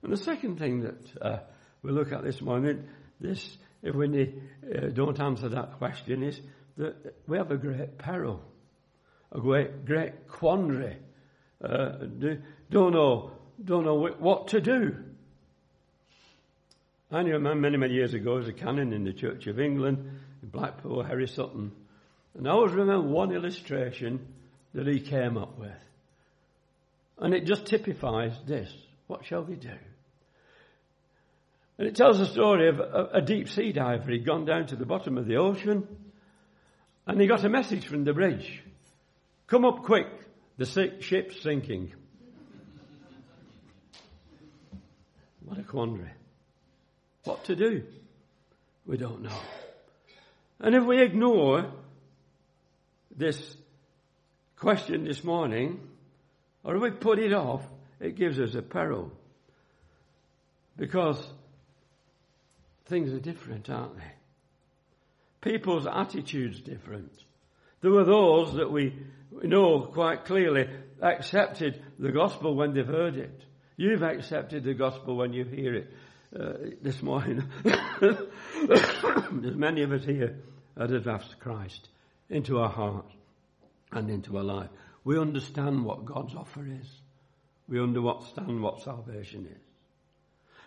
And 0.02 0.12
the 0.12 0.18
second 0.18 0.58
thing 0.58 0.82
that 0.82 1.22
uh, 1.22 1.40
we 1.84 1.92
look 1.92 2.12
at 2.12 2.24
this 2.24 2.42
morning, 2.42 2.84
this, 3.20 3.58
if 3.84 3.94
we 3.94 4.08
need, 4.08 4.42
uh, 4.76 4.88
don't 4.88 5.20
answer 5.20 5.50
that 5.50 5.78
question, 5.78 6.24
is 6.24 6.42
that 6.82 7.16
we 7.28 7.38
have 7.38 7.52
a 7.52 7.58
great 7.58 8.00
peril, 8.00 8.42
a 9.32 9.40
great, 9.40 9.86
great 9.86 10.28
quandary. 10.28 10.98
Uh, 11.64 11.92
don't 12.72 12.94
know, 12.94 13.32
don't 13.64 13.86
know 13.86 14.10
what 14.18 14.48
to 14.48 14.60
do. 14.60 14.96
I 17.12 17.22
knew 17.22 17.36
a 17.36 17.40
man 17.40 17.62
many, 17.62 17.78
many 17.78 17.94
years 17.94 18.16
ago 18.16 18.38
as 18.38 18.48
a 18.48 18.54
canon 18.54 18.94
in 18.94 19.04
the 19.04 19.14
Church 19.14 19.46
of 19.46 19.60
England, 19.60 20.00
in 20.42 20.50
Blackpool, 20.50 21.04
Harry 21.04 21.28
Sutton. 21.28 21.72
And 22.36 22.48
I 22.48 22.52
always 22.52 22.74
remember 22.74 23.08
one 23.08 23.32
illustration 23.32 24.28
that 24.74 24.88
he 24.88 25.02
came 25.02 25.38
up 25.38 25.60
with. 25.60 25.72
And 27.20 27.36
it 27.36 27.46
just 27.46 27.68
typifies 27.68 28.34
this. 28.48 28.74
What 29.06 29.26
shall 29.26 29.44
we 29.44 29.56
do? 29.56 29.78
And 31.78 31.88
it 31.88 31.96
tells 31.96 32.18
the 32.18 32.26
story 32.26 32.70
of 32.70 32.80
a, 32.80 33.10
a 33.16 33.22
deep 33.22 33.50
sea 33.50 33.72
diver. 33.72 34.10
He'd 34.12 34.26
gone 34.26 34.46
down 34.46 34.68
to 34.68 34.76
the 34.76 34.86
bottom 34.86 35.18
of 35.18 35.28
the 35.28 35.36
ocean 35.36 35.88
and 37.12 37.20
he 37.20 37.28
got 37.28 37.44
a 37.44 37.50
message 37.50 37.86
from 37.88 38.06
the 38.06 38.14
bridge. 38.14 38.64
Come 39.48 39.66
up 39.66 39.84
quick, 39.84 40.08
the 40.58 40.66
ship's 41.02 41.42
sinking. 41.42 41.92
What 45.44 45.60
a 45.60 45.64
quandary. 45.64 46.12
What 47.26 47.44
to 47.46 47.56
do? 47.58 47.84
We 48.86 48.96
don't 48.96 49.24
know. 49.24 49.38
And 50.62 50.74
if 50.74 50.86
we 50.86 51.02
ignore 51.02 51.74
this 53.14 53.58
question 54.56 55.04
this 55.04 55.22
morning, 55.22 55.82
or 56.64 56.78
if 56.78 56.82
we 56.82 56.92
put 56.92 57.20
it 57.20 57.34
off, 57.34 57.62
it 58.00 58.16
gives 58.16 58.40
us 58.40 58.56
a 58.56 58.62
peril. 58.62 59.12
Because 60.78 61.22
things 62.86 63.12
are 63.12 63.20
different, 63.20 63.70
aren't 63.70 63.98
they? 63.98 64.12
People's 65.42 65.88
attitudes 65.88 66.62
different. 66.62 67.12
There 67.82 67.92
were 67.92 68.04
those 68.04 68.54
that 68.54 68.72
we 68.72 68.96
know 69.32 69.82
quite 69.82 70.26
clearly 70.26 70.70
accepted 71.02 71.82
the 71.98 72.12
gospel 72.12 72.56
when 72.56 72.74
they've 72.74 72.86
heard 72.86 73.18
it. 73.18 73.44
You've 73.76 74.04
accepted 74.04 74.64
the 74.64 74.76
gospel 74.76 75.16
when 75.16 75.34
you 75.34 75.44
hear 75.44 75.74
it 75.74 75.94
uh, 76.40 76.54
this 76.82 77.02
morning. 77.02 77.44
There's 78.00 79.56
many 79.56 79.82
of 79.82 79.92
us 79.92 80.06
here 80.06 80.38
that 80.76 80.92
have 80.92 81.08
asked 81.08 81.40
Christ 81.40 81.90
into 82.30 82.60
our 82.60 82.70
heart 82.70 83.12
and 83.92 84.10
into 84.10 84.38
our 84.38 84.44
life. 84.44 84.70
We 85.04 85.18
understand 85.18 85.84
what 85.84 86.06
God's 86.06 86.36
offer 86.36 86.66
is. 86.66 86.88
We 87.68 87.82
understand 87.82 88.62
what 88.62 88.84
salvation 88.84 89.48
is. 89.52 89.62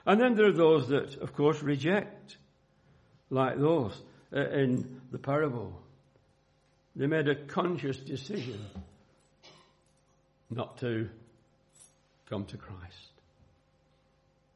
And 0.06 0.20
then 0.20 0.34
there 0.34 0.46
are 0.46 0.52
those 0.52 0.88
that, 0.88 1.16
of 1.18 1.32
course, 1.34 1.62
reject, 1.62 2.36
like 3.30 3.58
those 3.58 4.02
in 4.34 5.00
the 5.10 5.18
parable. 5.18 5.80
They 6.96 7.06
made 7.06 7.28
a 7.28 7.34
conscious 7.34 7.96
decision 7.96 8.64
not 10.50 10.78
to 10.78 11.08
come 12.28 12.44
to 12.46 12.56
Christ. 12.56 13.12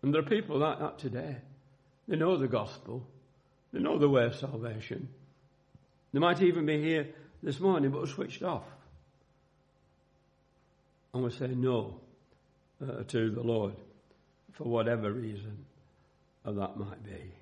And 0.02 0.14
there 0.14 0.20
are 0.20 0.24
people 0.24 0.58
like 0.58 0.78
that 0.78 0.98
today. 0.98 1.36
They 2.06 2.16
know 2.16 2.36
the 2.36 2.48
gospel. 2.48 3.06
They 3.72 3.80
know 3.80 3.98
the 3.98 4.08
way 4.08 4.24
of 4.24 4.34
salvation. 4.36 5.08
They 6.12 6.20
might 6.20 6.40
even 6.42 6.66
be 6.66 6.80
here 6.80 7.08
this 7.42 7.60
morning 7.60 7.90
but 7.90 8.08
switched 8.08 8.42
off. 8.42 8.64
And 11.12 11.24
we 11.24 11.30
say 11.30 11.48
no 11.48 12.00
uh, 12.82 13.02
to 13.08 13.30
the 13.30 13.42
Lord 13.42 13.74
for 14.52 14.64
whatever 14.64 15.12
reason 15.12 15.64
that 16.44 16.78
might 16.78 17.04
be. 17.04 17.38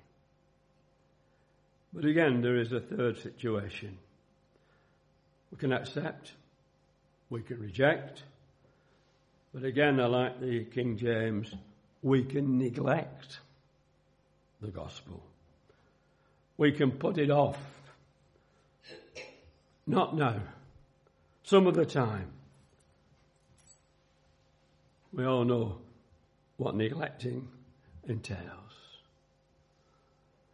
But 1.93 2.05
again, 2.05 2.41
there 2.41 2.57
is 2.57 2.71
a 2.71 2.79
third 2.79 3.17
situation. 3.17 3.97
We 5.51 5.57
can 5.57 5.71
accept, 5.71 6.33
we 7.29 7.41
can 7.41 7.59
reject, 7.59 8.23
but 9.53 9.63
again, 9.63 9.99
I 9.99 10.05
like 10.05 10.39
the 10.39 10.65
King 10.65 10.97
James, 10.97 11.53
we 12.03 12.23
can 12.23 12.57
neglect 12.57 13.39
the 14.61 14.67
gospel. 14.67 15.23
We 16.57 16.71
can 16.71 16.91
put 16.91 17.17
it 17.17 17.29
off. 17.29 17.57
Not 19.85 20.15
now. 20.15 20.41
Some 21.43 21.65
of 21.65 21.75
the 21.75 21.85
time. 21.85 22.31
We 25.13 25.25
all 25.25 25.45
know 25.45 25.77
what 26.57 26.75
neglecting 26.75 27.47
entails. 28.07 28.66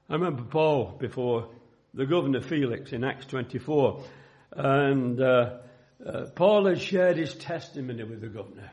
I 0.10 0.14
remember 0.14 0.44
Paul 0.44 0.98
before 1.00 1.50
the 1.94 2.06
governor 2.06 2.42
Felix 2.42 2.92
in 2.92 3.04
Acts 3.04 3.26
24, 3.28 4.04
and 4.52 5.22
uh, 5.22 5.58
uh, 6.06 6.26
Paul 6.36 6.68
had 6.68 6.82
shared 6.82 7.18
his 7.18 7.34
testimony 7.36 8.04
with 8.04 8.22
the 8.22 8.28
governor. 8.28 8.72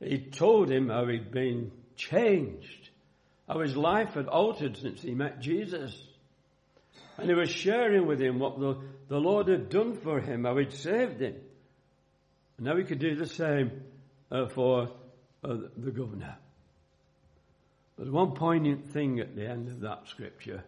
He 0.00 0.18
told 0.18 0.70
him 0.70 0.88
how 0.88 1.06
he'd 1.06 1.30
been 1.30 1.70
changed, 1.96 2.90
how 3.48 3.60
his 3.60 3.76
life 3.76 4.14
had 4.14 4.26
altered 4.26 4.76
since 4.76 5.02
he 5.02 5.14
met 5.14 5.40
Jesus. 5.40 5.94
And 7.16 7.28
he 7.28 7.34
was 7.34 7.50
sharing 7.50 8.06
with 8.06 8.20
him 8.20 8.38
what 8.38 8.58
the, 8.58 8.78
the 9.08 9.18
Lord 9.18 9.48
had 9.48 9.68
done 9.68 9.96
for 9.96 10.20
him, 10.20 10.44
how 10.44 10.56
he'd 10.56 10.72
saved 10.72 11.20
him. 11.20 11.36
And 12.56 12.66
now 12.66 12.76
he 12.76 12.84
could 12.84 12.98
do 12.98 13.14
the 13.14 13.26
same 13.26 13.82
uh, 14.30 14.48
for 14.48 14.88
uh, 15.44 15.56
the 15.76 15.90
governor. 15.90 16.36
There's 17.96 18.10
one 18.10 18.32
poignant 18.32 18.88
thing 18.88 19.20
at 19.20 19.36
the 19.36 19.48
end 19.48 19.68
of 19.68 19.80
that 19.80 20.08
scripture. 20.08 20.64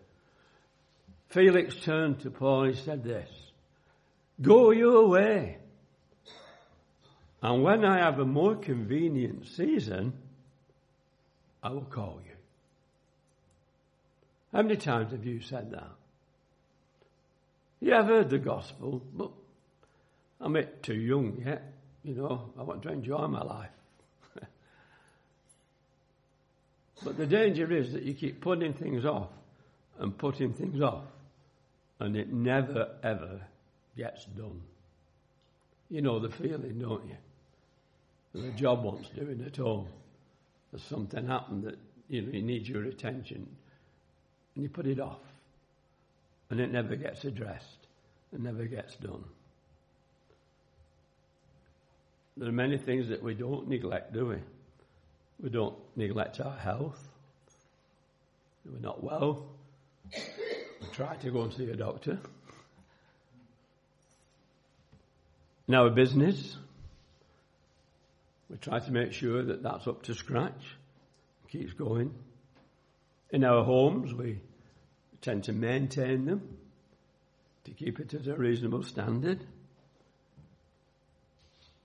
Felix 1.28 1.74
turned 1.76 2.20
to 2.20 2.30
Paul 2.30 2.64
and 2.64 2.74
he 2.74 2.80
said 2.80 3.02
this, 3.02 3.28
Go 4.40 4.70
your 4.70 5.08
way. 5.08 5.58
And 7.42 7.62
when 7.62 7.84
I 7.84 7.98
have 7.98 8.18
a 8.18 8.24
more 8.24 8.54
convenient 8.54 9.46
season, 9.46 10.12
I 11.62 11.70
will 11.70 11.82
call 11.82 12.20
you. 12.24 12.32
How 14.52 14.62
many 14.62 14.76
times 14.76 15.12
have 15.12 15.24
you 15.24 15.40
said 15.40 15.72
that? 15.72 15.90
Yeah, 17.80 17.98
I've 17.98 18.06
heard 18.06 18.30
the 18.30 18.38
gospel, 18.38 19.02
but 19.14 19.30
I'm 20.40 20.56
a 20.56 20.60
bit 20.60 20.82
too 20.82 20.94
young 20.94 21.42
yet. 21.44 21.72
You 22.04 22.14
know, 22.14 22.52
I 22.58 22.62
want 22.62 22.82
to 22.84 22.88
enjoy 22.90 23.26
my 23.26 23.42
life. 23.42 23.75
But 27.04 27.16
the 27.16 27.26
danger 27.26 27.70
is 27.72 27.92
that 27.92 28.02
you 28.02 28.14
keep 28.14 28.40
putting 28.40 28.72
things 28.74 29.04
off 29.04 29.30
and 29.98 30.16
putting 30.16 30.52
things 30.54 30.80
off, 30.80 31.04
and 32.00 32.16
it 32.16 32.32
never 32.32 32.90
ever 33.02 33.40
gets 33.96 34.24
done. 34.24 34.62
You 35.88 36.02
know 36.02 36.18
the 36.18 36.30
feeling, 36.30 36.78
don't 36.78 37.06
you? 37.06 37.16
The 38.42 38.50
job 38.50 38.84
wants 38.84 39.08
doing 39.10 39.42
at 39.46 39.56
home. 39.56 39.88
There's 40.70 40.82
something 40.84 41.26
happened 41.26 41.64
that 41.64 41.78
you 42.08 42.22
know, 42.22 42.32
needs 42.40 42.68
your 42.68 42.84
attention, 42.84 43.46
and 44.54 44.62
you 44.62 44.68
put 44.68 44.86
it 44.86 45.00
off. 45.00 45.20
and 46.50 46.60
it 46.60 46.70
never 46.70 46.96
gets 46.96 47.24
addressed, 47.24 47.86
it 48.32 48.40
never 48.40 48.64
gets 48.66 48.94
done. 48.96 49.24
There 52.36 52.48
are 52.48 52.52
many 52.52 52.78
things 52.78 53.08
that 53.08 53.22
we 53.22 53.34
don't 53.34 53.68
neglect, 53.68 54.12
do 54.12 54.26
we? 54.26 54.36
We 55.42 55.50
don't 55.50 55.76
neglect 55.96 56.40
our 56.40 56.56
health. 56.56 57.06
We're 58.64 58.80
not 58.80 59.02
well. 59.02 59.46
We 60.12 60.88
try 60.92 61.16
to 61.16 61.30
go 61.30 61.42
and 61.42 61.52
see 61.52 61.70
a 61.70 61.76
doctor. 61.76 62.18
In 65.68 65.74
our 65.74 65.90
business, 65.90 66.56
we 68.48 68.56
try 68.56 68.78
to 68.78 68.92
make 68.92 69.12
sure 69.12 69.42
that 69.42 69.62
that's 69.62 69.86
up 69.86 70.02
to 70.04 70.14
scratch, 70.14 70.76
keeps 71.48 71.72
going. 71.72 72.14
In 73.30 73.44
our 73.44 73.64
homes, 73.64 74.14
we 74.14 74.40
tend 75.20 75.44
to 75.44 75.52
maintain 75.52 76.24
them 76.24 76.56
to 77.64 77.72
keep 77.72 77.98
it 77.98 78.14
at 78.14 78.26
a 78.28 78.36
reasonable 78.36 78.84
standard. 78.84 79.44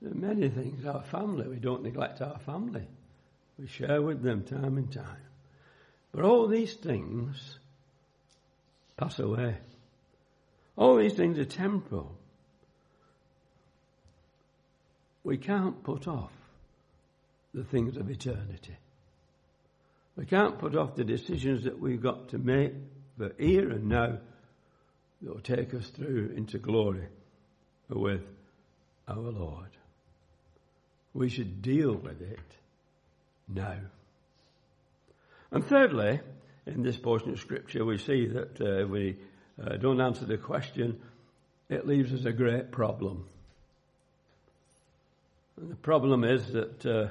There 0.02 0.12
are 0.12 0.16
many 0.16 0.50
things. 0.50 0.86
Our 0.86 1.04
family, 1.04 1.48
we 1.48 1.58
don't 1.58 1.84
neglect 1.84 2.22
our 2.22 2.40
family. 2.40 2.88
We 3.62 3.68
share 3.68 4.02
with 4.02 4.24
them 4.24 4.44
time 4.44 4.78
and 4.78 4.92
time. 4.92 5.22
But 6.12 6.24
all 6.24 6.48
these 6.48 6.74
things 6.74 7.60
pass 8.98 9.20
away. 9.20 9.56
All 10.76 10.96
these 10.96 11.14
things 11.14 11.38
are 11.38 11.46
temporal. 11.46 12.18
We 15.24 15.38
can't 15.38 15.84
put 15.84 16.08
off 16.08 16.32
the 17.54 17.64
things 17.64 17.98
of 17.98 18.10
eternity. 18.10 18.78
We 20.16 20.26
can't 20.26 20.58
put 20.58 20.76
off 20.76 20.96
the 20.96 21.04
decisions 21.04 21.66
that 21.66 21.80
we've 21.80 22.02
got 22.02 22.30
to 22.30 22.40
make 22.40 22.74
for 23.20 23.32
here 23.38 23.70
and 23.70 23.90
now 23.90 24.18
that 25.22 25.34
will 25.34 25.40
take 25.40 25.76
us 25.76 25.88
through 25.90 26.34
into 26.36 26.58
glory 26.58 27.10
with 27.90 28.24
our 29.08 29.18
Lord. 29.18 29.70
We 31.14 31.30
should 31.30 31.62
deal 31.62 31.94
with 31.94 32.22
it 32.24 32.40
now. 33.54 33.78
And 35.52 35.66
thirdly, 35.66 36.20
in 36.66 36.84
this 36.84 36.98
portion 36.98 37.32
of 37.32 37.40
Scripture, 37.40 37.84
we 37.84 37.98
see 37.98 38.28
that 38.28 38.62
uh, 38.62 38.88
we 38.88 39.18
uh, 39.62 39.78
don't 39.78 40.02
answer 40.02 40.26
the 40.26 40.38
question, 40.38 41.00
it 41.70 41.88
leaves 41.88 42.14
us 42.14 42.26
a 42.26 42.32
great 42.32 42.72
problem. 42.72 43.26
And 45.58 45.70
the 45.70 45.76
problem 45.76 46.24
is 46.24 46.52
that 46.54 46.86
uh, 46.86 47.08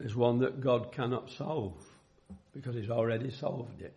is 0.00 0.16
one 0.16 0.38
that 0.40 0.60
God 0.60 0.92
cannot 0.92 1.30
solve 1.30 1.74
because 2.54 2.74
He's 2.74 2.90
already 2.90 3.30
solved 3.30 3.82
it. 3.82 3.96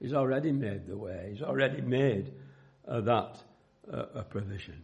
He's 0.00 0.14
already 0.14 0.52
made 0.52 0.86
the 0.86 0.96
way. 0.96 1.30
He's 1.32 1.42
already 1.42 1.80
made 1.80 2.32
uh, 2.86 3.00
that 3.02 3.36
uh, 3.92 4.04
a 4.14 4.22
provision. 4.22 4.82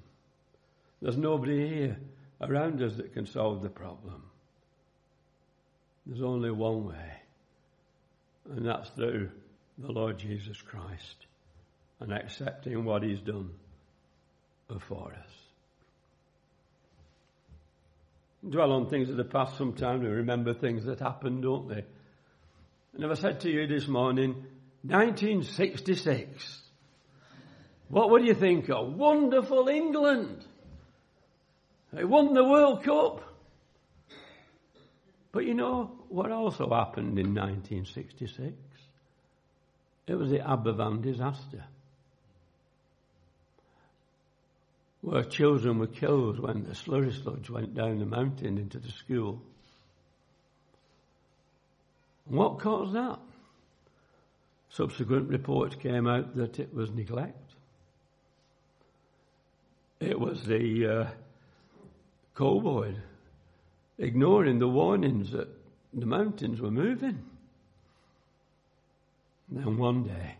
There's 1.00 1.16
nobody 1.16 1.68
here 1.68 1.96
around 2.40 2.82
us 2.82 2.96
that 2.96 3.14
can 3.14 3.26
solve 3.26 3.62
the 3.62 3.68
problem. 3.68 4.22
There's 6.06 6.22
only 6.22 6.50
one 6.50 6.86
way, 6.88 7.12
and 8.50 8.66
that's 8.66 8.90
through 8.90 9.30
the 9.78 9.90
Lord 9.90 10.18
Jesus 10.18 10.60
Christ 10.60 11.26
and 12.00 12.12
accepting 12.12 12.84
what 12.84 13.02
He's 13.02 13.20
done 13.20 13.50
for 14.88 15.12
us. 15.12 15.30
Dwell 18.48 18.72
on 18.72 18.88
things 18.90 19.08
of 19.08 19.16
the 19.16 19.24
past 19.24 19.56
sometimes, 19.56 20.02
we 20.02 20.08
remember 20.08 20.52
things 20.52 20.84
that 20.84 21.00
happened, 21.00 21.42
don't 21.42 21.68
they? 21.68 21.84
And 22.94 23.04
if 23.04 23.10
I 23.10 23.14
said 23.14 23.40
to 23.40 23.50
you 23.50 23.66
this 23.66 23.88
morning, 23.88 24.44
1966, 24.82 26.60
what 27.88 28.10
would 28.10 28.26
you 28.26 28.34
think 28.34 28.68
of? 28.68 28.92
Wonderful 28.92 29.68
England! 29.68 30.44
They 31.92 32.04
won 32.04 32.34
the 32.34 32.44
World 32.44 32.82
Cup. 32.82 33.22
But 35.34 35.46
you 35.46 35.54
know 35.54 35.90
what 36.10 36.30
also 36.30 36.70
happened 36.70 37.18
in 37.18 37.34
1966? 37.34 38.54
It 40.06 40.14
was 40.14 40.30
the 40.30 40.38
Aberfan 40.38 41.02
disaster. 41.02 41.64
Where 45.00 45.24
children 45.24 45.80
were 45.80 45.88
killed 45.88 46.38
when 46.38 46.62
the 46.62 46.70
slurry 46.70 47.12
sludge 47.12 47.50
went 47.50 47.74
down 47.74 47.98
the 47.98 48.06
mountain 48.06 48.58
into 48.58 48.78
the 48.78 48.92
school. 48.92 49.42
what 52.26 52.60
caused 52.60 52.92
that? 52.92 53.18
Subsequent 54.70 55.28
reports 55.30 55.74
came 55.74 56.06
out 56.06 56.36
that 56.36 56.60
it 56.60 56.72
was 56.72 56.92
neglect. 56.92 57.54
It 59.98 60.20
was 60.20 60.44
the 60.44 60.86
uh, 60.86 61.06
ignoring 63.98 64.58
the 64.58 64.68
warnings 64.68 65.32
that 65.32 65.48
the 65.92 66.06
mountains 66.06 66.60
were 66.60 66.70
moving. 66.70 67.22
And 69.48 69.58
then 69.58 69.78
one 69.78 70.04
day, 70.04 70.36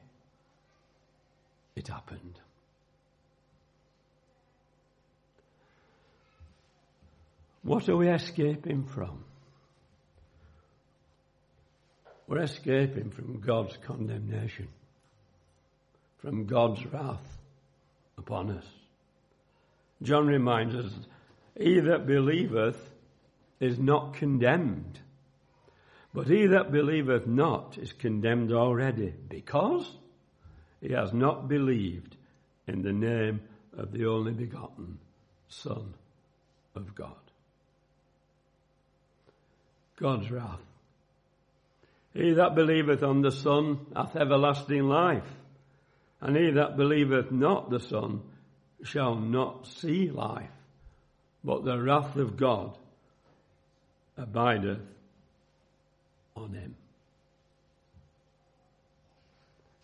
it 1.77 1.88
happened. 1.88 2.40
What 7.62 7.88
are 7.88 7.97
we 7.97 8.09
escaping 8.09 8.85
from? 8.85 9.25
We're 12.27 12.43
escaping 12.43 13.11
from 13.11 13.40
God's 13.40 13.77
condemnation, 13.87 14.69
from 16.19 16.47
God's 16.47 16.85
wrath 16.87 17.38
upon 18.19 18.51
us. 18.51 18.67
John 20.03 20.27
reminds 20.27 20.75
us 20.75 20.93
he 21.59 21.81
that 21.81 22.07
believeth 22.07 22.77
is 23.61 23.79
not 23.79 24.14
condemned. 24.14 24.99
But 26.12 26.29
he 26.29 26.47
that 26.47 26.71
believeth 26.71 27.27
not 27.27 27.77
is 27.79 27.93
condemned 27.93 28.53
already, 28.53 29.12
because 29.29 29.90
he 30.81 30.93
has 30.93 31.12
not 31.12 31.49
believed 31.49 32.17
in 32.67 32.83
the 32.83 32.93
name 32.93 33.40
of 33.77 33.90
the 33.90 34.07
only 34.07 34.33
begotten 34.33 34.99
Son 35.49 35.95
of 36.75 36.95
God. 36.95 37.12
God's 39.97 40.31
wrath. 40.31 40.61
He 42.12 42.35
that 42.35 42.55
believeth 42.55 43.03
on 43.03 43.23
the 43.23 43.33
Son 43.33 43.87
hath 43.95 44.14
everlasting 44.14 44.85
life, 44.85 45.29
and 46.21 46.37
he 46.37 46.53
that 46.53 46.77
believeth 46.77 47.33
not 47.33 47.71
the 47.71 47.81
Son 47.81 48.23
shall 48.85 49.17
not 49.17 49.67
see 49.67 50.11
life, 50.11 50.51
but 51.43 51.64
the 51.64 51.81
wrath 51.81 52.17
of 52.17 52.37
God 52.37 52.79
abideth 54.16 54.81
on 56.37 56.53
him. 56.53 56.74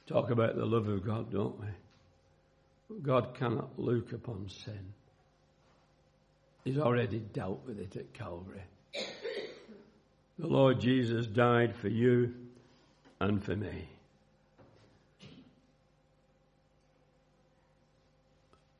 Talk 0.07 0.31
about 0.31 0.57
the 0.57 0.67
love 0.67 0.89
of 0.89 1.05
God, 1.05 1.31
don't 1.31 1.59
we? 1.61 1.67
God 3.03 3.35
cannot 3.35 3.79
look 3.79 4.13
upon 4.13 4.49
sin. 4.49 4.93
He's 6.65 6.79
already 6.79 7.19
dealt 7.19 7.65
with 7.67 7.79
it 7.79 7.97
at 7.97 8.13
Calvary. 8.13 8.63
The 10.39 10.47
Lord 10.47 10.81
Jesus 10.81 11.27
died 11.27 11.77
for 11.77 11.89
you 11.89 12.35
and 13.21 13.43
for 13.45 13.55
me. 13.55 13.89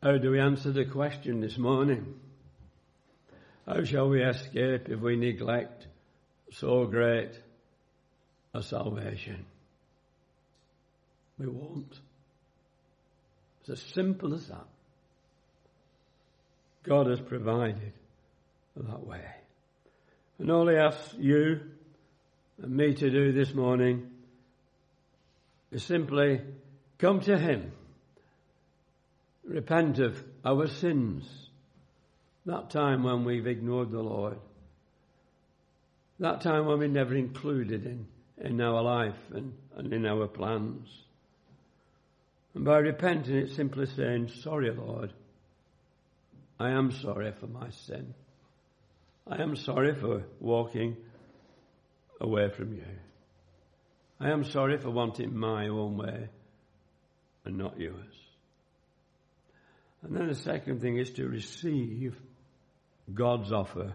How 0.03 0.17
do 0.17 0.31
we 0.31 0.41
answer 0.41 0.73
the 0.73 0.87
question 0.87 1.41
this 1.41 1.59
morning? 1.59 2.15
How 3.73 3.85
shall 3.85 4.09
we 4.09 4.21
escape 4.21 4.89
if 4.89 4.99
we 4.99 5.15
neglect 5.15 5.87
so 6.55 6.87
great 6.87 7.31
a 8.53 8.65
salvation? 8.65 9.47
We 11.39 11.47
won't. 11.47 12.01
It's 13.61 13.71
as 13.71 13.83
simple 13.95 14.35
as 14.35 14.49
that. 14.49 14.67
God 16.83 17.07
has 17.07 17.21
provided 17.21 17.93
that 18.77 19.07
way. 19.07 19.25
And 20.41 20.51
all 20.51 20.67
He 20.67 20.75
asks 20.75 21.15
you 21.17 21.61
and 22.61 22.77
me 22.77 22.95
to 22.95 23.09
do 23.09 23.31
this 23.31 23.55
morning 23.55 24.11
is 25.71 25.85
simply 25.85 26.41
come 26.99 27.21
to 27.21 27.39
Him, 27.39 27.71
repent 29.45 30.01
of 30.01 30.21
our 30.45 30.67
sins 30.67 31.50
that 32.47 32.71
time 32.71 33.03
when 33.03 33.25
we've 33.25 33.47
ignored 33.47 33.91
the 33.91 34.01
Lord. 34.01 34.39
That 36.19 36.41
time 36.41 36.67
when 36.67 36.79
we 36.79 36.89
never 36.89 37.15
included 37.15 37.87
in, 37.87 38.07
in 38.39 38.61
our 38.61 38.83
life 38.83 39.19
and, 39.33 39.55
and 39.77 39.93
in 39.93 40.07
our 40.07 40.27
plans. 40.27 40.89
And 42.55 42.65
by 42.65 42.79
repenting, 42.79 43.37
it's 43.37 43.57
simply 43.57 43.87
saying, 43.87 44.29
Sorry, 44.43 44.71
Lord. 44.71 45.13
I 46.59 46.71
am 46.71 46.93
sorry 46.93 47.33
for 47.33 47.47
my 47.47 47.71
sin. 47.71 48.15
I 49.27 49.41
am 49.43 49.57
sorry 49.57 49.95
for 49.95 50.25
walking 50.41 50.97
away 52.21 52.51
from 52.51 52.75
you. 52.75 52.85
I 54.19 54.31
am 54.31 54.45
sorry 54.45 54.77
for 54.77 54.91
wanting 54.91 55.35
my 55.35 55.69
own 55.69 55.97
way 55.97 56.29
and 57.45 57.57
not 57.57 57.81
yours. 57.81 58.15
And 60.03 60.15
then 60.15 60.29
the 60.29 60.35
second 60.35 60.81
thing 60.83 60.99
is 60.99 61.11
to 61.13 61.27
receive 61.27 62.17
God's 63.15 63.53
offer 63.53 63.95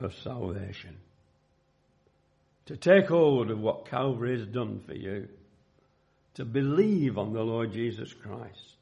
of 0.00 0.14
salvation. 0.22 0.96
To 2.66 2.76
take 2.76 3.08
hold 3.08 3.50
of 3.50 3.58
what 3.58 3.88
Calvary 3.88 4.38
has 4.38 4.46
done 4.46 4.80
for 4.86 4.94
you. 4.94 5.28
To 6.34 6.44
believe 6.44 7.18
on 7.18 7.32
the 7.32 7.42
Lord 7.42 7.72
Jesus 7.72 8.12
Christ. 8.12 8.76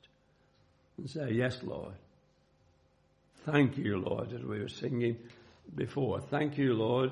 And 0.97 1.09
say, 1.09 1.33
Yes, 1.33 1.59
Lord. 1.63 1.95
Thank 3.47 3.79
you, 3.79 3.99
Lord, 3.99 4.33
as 4.33 4.43
we 4.43 4.61
were 4.61 4.69
singing 4.69 5.17
before. 5.75 6.21
Thank 6.21 6.59
you, 6.59 6.75
Lord. 6.75 7.11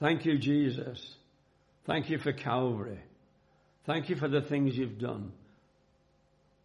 Thank 0.00 0.24
you, 0.24 0.38
Jesus. 0.38 1.14
Thank 1.86 2.10
you 2.10 2.18
for 2.18 2.32
Calvary. 2.32 2.98
Thank 3.86 4.10
you 4.10 4.16
for 4.16 4.28
the 4.28 4.42
things 4.42 4.76
you've 4.76 4.98
done. 4.98 5.32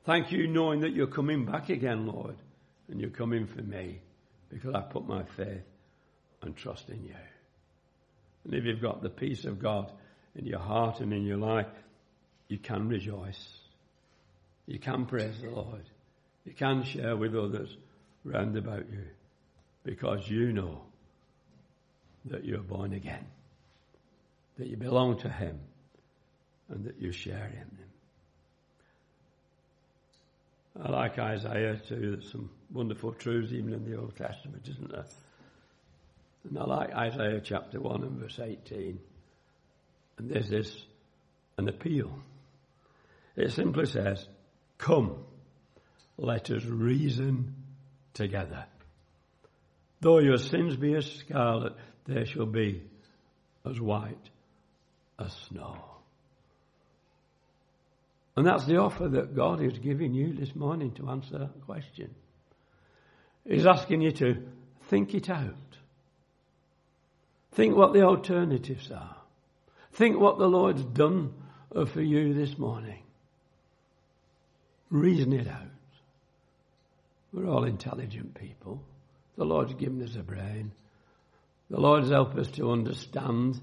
Thank 0.06 0.32
you 0.32 0.48
knowing 0.48 0.82
that 0.82 0.94
you're 0.94 1.06
coming 1.06 1.46
back 1.46 1.70
again, 1.70 2.08
Lord, 2.08 2.36
and 2.90 3.00
you're 3.00 3.12
coming 3.12 3.46
for 3.46 3.62
me 3.62 4.02
because 4.52 4.76
I 4.76 4.82
put 4.82 5.08
my 5.08 5.24
faith 5.24 5.64
and 6.42 6.56
trust 6.56 6.90
in 6.90 7.04
you. 7.04 7.16
And 8.44 8.54
if 8.54 8.66
you've 8.66 8.82
got 8.82 9.02
the 9.02 9.10
peace 9.10 9.46
of 9.46 9.60
God 9.60 9.92
in 10.36 10.46
your 10.46 10.60
heart 10.60 11.00
and 11.00 11.14
in 11.14 11.24
your 11.24 11.38
life, 11.38 11.68
you 12.48 12.58
can 12.58 12.88
rejoice. 12.88 13.48
You 14.66 14.80
can 14.80 15.06
praise 15.06 15.40
the 15.42 15.50
Lord. 15.50 15.90
You 16.46 16.54
can 16.54 16.84
share 16.84 17.16
with 17.16 17.36
others 17.36 17.76
round 18.24 18.58
about 18.58 18.90
you 18.92 19.06
because 19.84 20.28
you 20.28 20.52
know 20.52 20.82
that 22.26 22.46
you're 22.46 22.60
born 22.60 22.94
again, 22.94 23.26
that 24.58 24.68
you 24.68 24.78
belong 24.78 25.18
to 25.20 25.30
Him, 25.30 25.60
and 26.70 26.86
that 26.86 27.00
you 27.00 27.12
share 27.12 27.48
in 27.48 27.78
Him. 27.78 27.92
I 30.84 30.90
like 30.90 31.20
Isaiah 31.20 31.82
too. 31.88 32.22
Some 32.32 32.50
wonderful 32.72 33.14
truths 33.14 33.52
even 33.54 33.74
in 33.74 33.90
the 33.90 33.98
Old 33.98 34.16
Testament, 34.16 34.68
isn't 34.70 34.92
there? 34.92 35.06
And 36.50 36.58
I 36.58 36.64
like 36.64 36.92
Isaiah 36.94 37.42
chapter 37.44 37.80
1 37.80 38.04
and 38.04 38.20
verse 38.20 38.40
18. 38.40 39.00
And 40.18 40.30
there's 40.30 40.50
this 40.50 40.84
an 41.58 41.68
appeal. 41.68 42.12
It 43.36 43.52
simply 43.52 43.86
says, 43.86 44.26
Come, 44.78 45.24
let 46.18 46.50
us 46.50 46.66
reason 46.66 47.56
together. 48.14 48.66
Though 50.02 50.20
your 50.20 50.38
sins 50.38 50.76
be 50.76 50.96
as 50.96 51.06
scarlet, 51.06 51.74
they 52.08 52.26
shall 52.26 52.48
be 52.48 52.82
as 53.70 53.80
white 53.80 54.30
as 55.20 55.32
snow. 55.48 55.78
And 58.36 58.48
that's 58.48 58.66
the 58.66 58.78
offer 58.78 59.08
that 59.10 59.36
God 59.36 59.62
is 59.62 59.78
giving 59.78 60.14
you 60.14 60.34
this 60.34 60.56
morning 60.56 60.94
to 60.94 61.10
answer 61.10 61.38
that 61.38 61.62
question. 61.66 62.16
He's 63.47 63.65
asking 63.65 64.01
you 64.01 64.12
to 64.13 64.47
think 64.89 65.13
it 65.13 65.30
out. 65.30 65.56
Think 67.54 67.75
what 67.75 67.93
the 67.93 68.04
alternatives 68.04 68.91
are. 68.91 69.17
Think 69.93 70.19
what 70.19 70.38
the 70.38 70.47
Lord's 70.47 70.84
done 70.84 71.34
uh, 71.75 71.86
for 71.86 72.01
you 72.01 72.34
this 72.34 72.58
morning. 72.58 73.04
Reason 74.89 75.34
it 75.34 75.47
out. 75.47 75.67
We're 77.34 77.49
all 77.49 77.63
intelligent 77.63 78.36
people. 78.36 78.84
The 79.38 79.45
Lord's 79.45 79.73
given 79.73 80.01
us 80.04 80.15
a 80.15 80.23
brain. 80.23 80.71
The 81.69 81.80
Lord's 81.80 82.10
helped 82.10 82.38
us 82.38 82.51
to 82.51 82.71
understand 82.71 83.60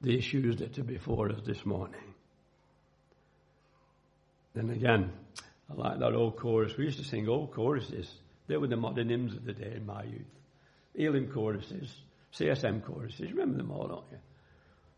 the 0.00 0.18
issues 0.18 0.56
that 0.56 0.78
are 0.78 0.84
before 0.84 1.30
us 1.30 1.40
this 1.46 1.64
morning. 1.64 2.14
Then 4.54 4.70
again, 4.70 5.12
I 5.70 5.74
like 5.74 6.00
that 6.00 6.14
old 6.14 6.36
chorus. 6.36 6.76
We 6.76 6.84
used 6.84 6.98
to 6.98 7.04
sing 7.04 7.28
old 7.28 7.52
choruses. 7.52 8.12
They 8.46 8.56
were 8.56 8.66
the 8.66 8.76
modern 8.76 9.08
hymns 9.08 9.34
of 9.34 9.44
the 9.44 9.52
day 9.52 9.72
in 9.76 9.86
my 9.86 10.02
youth. 10.04 10.26
Elim 10.94 11.28
choruses, 11.28 11.94
CSM 12.34 12.84
choruses. 12.84 13.30
Remember 13.30 13.56
them 13.56 13.70
all, 13.70 13.88
don't 13.88 14.04
you? 14.10 14.18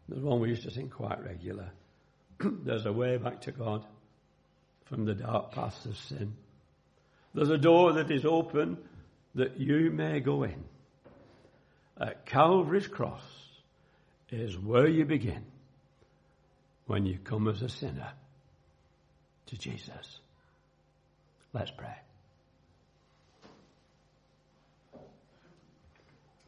There's 0.09 0.23
one 0.23 0.41
we 0.41 0.49
used 0.49 0.65
to 0.65 0.71
sing 0.71 0.91
quite 0.91 1.23
regular. 1.25 1.71
There's 2.41 2.87
a 2.87 2.93
way 2.93 3.17
back 3.17 3.43
to 3.43 3.53
God 3.53 3.85
from 4.87 5.05
the 5.05 5.15
dark 5.15 5.53
paths 5.53 5.85
of 5.87 5.97
sin. 5.97 6.35
There's 7.33 7.51
a 7.51 7.59
door 7.59 7.95
that 7.95 8.11
is 8.11 8.25
open 8.25 8.79
that 9.35 9.59
you 9.59 9.91
may 9.91 10.21
go 10.21 10.45
in. 10.45 10.65
At 12.01 12.27
Calvary's 12.27 12.87
cross 12.87 13.23
is 14.31 14.59
where 14.59 14.89
you 14.89 15.05
begin 15.05 15.45
when 16.87 17.07
you 17.07 17.19
come 17.23 17.49
as 17.49 17.63
a 17.63 17.69
sinner 17.69 18.13
to 19.47 19.59
Jesus. 19.59 20.19
Let's 21.53 21.71
pray. 21.71 21.95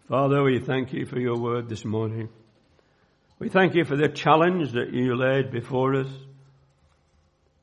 Father, 0.09 0.45
we 0.45 0.61
thank 0.61 0.92
you 0.92 1.05
for 1.05 1.19
your 1.19 1.37
word 1.37 1.69
this 1.69 1.85
morning. 1.85 2.29
We 3.40 3.49
thank 3.49 3.75
you 3.75 3.85
for 3.85 3.97
the 3.97 4.09
challenge 4.09 4.71
that 4.73 4.92
you 4.92 5.16
laid 5.16 5.51
before 5.51 5.97
us. 5.97 6.09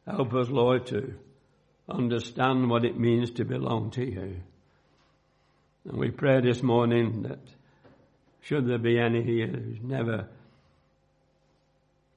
Help 0.06 0.34
us, 0.34 0.50
Lord, 0.50 0.88
to 0.88 1.14
understand 1.88 2.70
what 2.70 2.84
it 2.84 3.00
means 3.00 3.32
to 3.32 3.46
belong 3.46 3.92
to 3.92 4.04
you. 4.04 4.42
And 5.86 5.98
we 5.98 6.12
pray 6.12 6.42
this 6.42 6.62
morning 6.62 7.24
that 7.24 7.40
should 8.42 8.68
there 8.68 8.78
be 8.78 9.00
any 9.00 9.24
here 9.24 9.48
who's 9.48 9.82
never 9.82 10.28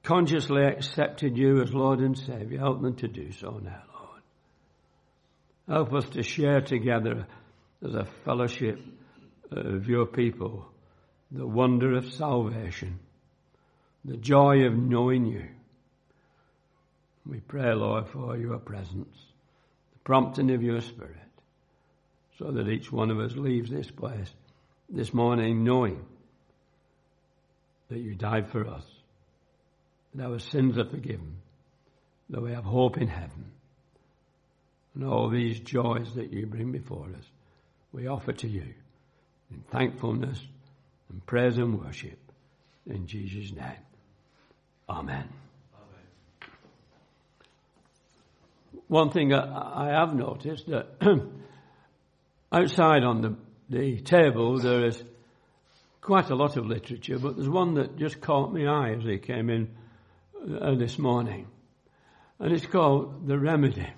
consciously 0.03 0.65
accepted 0.65 1.37
you 1.37 1.63
as 1.63 1.73
Lord 1.73 2.01
and 2.01 2.19
Savior, 2.19 2.59
help 2.59 2.83
them 2.83 2.97
to 2.97 3.07
do 3.07 3.31
so 3.31 3.61
now, 3.63 3.83
Lord. 3.95 4.23
Help 5.69 5.95
us 5.95 6.09
to 6.15 6.25
share 6.25 6.63
together 6.63 7.29
as 7.85 7.95
a 7.95 8.07
fellowship 8.25 8.81
of 9.51 9.89
your 9.89 10.07
people 10.07 10.67
the 11.31 11.47
wonder 11.47 11.97
of 11.97 12.13
salvation, 12.13 13.01
the 14.05 14.17
joy 14.17 14.65
of 14.65 14.75
knowing 14.75 15.27
you. 15.27 15.45
We 17.27 17.41
pray, 17.41 17.73
Lord, 17.75 18.09
for 18.09 18.37
your 18.37 18.59
presence, 18.59 19.17
the 19.93 19.99
prompting 20.05 20.53
of 20.53 20.63
your 20.63 20.81
Spirit, 20.81 21.17
so 22.39 22.53
that 22.53 22.69
each 22.69 22.93
one 22.93 23.11
of 23.11 23.19
us 23.19 23.35
leaves 23.35 23.71
this 23.71 23.91
place 23.91 24.33
this 24.89 25.13
morning 25.13 25.65
knowing 25.65 26.05
that 27.89 27.99
you 27.99 28.15
died 28.15 28.49
for 28.49 28.67
us 28.69 28.85
that 30.15 30.25
our 30.25 30.39
sins 30.39 30.79
are 30.79 30.85
forgiven, 30.85 31.37
that 32.31 32.41
we 32.41 32.53
have 32.53 32.65
hope 32.65 32.97
in 32.99 33.09
heaven. 33.09 33.53
And 34.95 35.05
all 35.05 35.29
these 35.29 35.61
joys 35.61 36.15
that 36.15 36.33
you 36.33 36.47
bring 36.47 36.73
before 36.73 37.09
us, 37.17 37.25
we 37.93 38.07
offer 38.07 38.33
to 38.33 38.49
you 38.49 38.75
in 39.51 39.63
thankfulness 39.71 40.41
and 41.11 41.25
praise 41.27 41.59
and 41.59 41.81
worship 41.81 42.19
in 42.87 43.07
Jesus' 43.07 43.53
name. 43.53 43.83
Amen. 44.89 45.29
Amen. 45.75 46.53
One 48.89 49.11
thing 49.11 49.33
I 49.33 49.89
have 49.91 50.15
noticed 50.15 50.69
that 50.69 50.87
outside 52.53 53.03
on 53.03 53.21
the, 53.23 53.37
the 53.69 54.01
table 54.01 54.59
there 54.59 54.87
is 54.87 55.03
quite 56.01 56.31
a 56.31 56.37
lot 56.37 56.57
of 56.57 56.67
literature, 56.67 57.19
but 57.19 57.37
there's 57.37 57.49
one 57.49 57.75
that 57.75 57.97
just 57.97 58.21
caught 58.21 58.53
my 58.53 58.67
eye 58.67 58.95
as 58.97 59.03
he 59.03 59.19
came 59.19 59.51
in 59.51 59.69
uh, 60.61 60.75
this 60.77 60.99
morning. 60.99 61.49
And 62.39 62.53
it's 62.53 62.67
called 62.67 63.27
The 63.27 63.39
Remedy. 63.39 63.89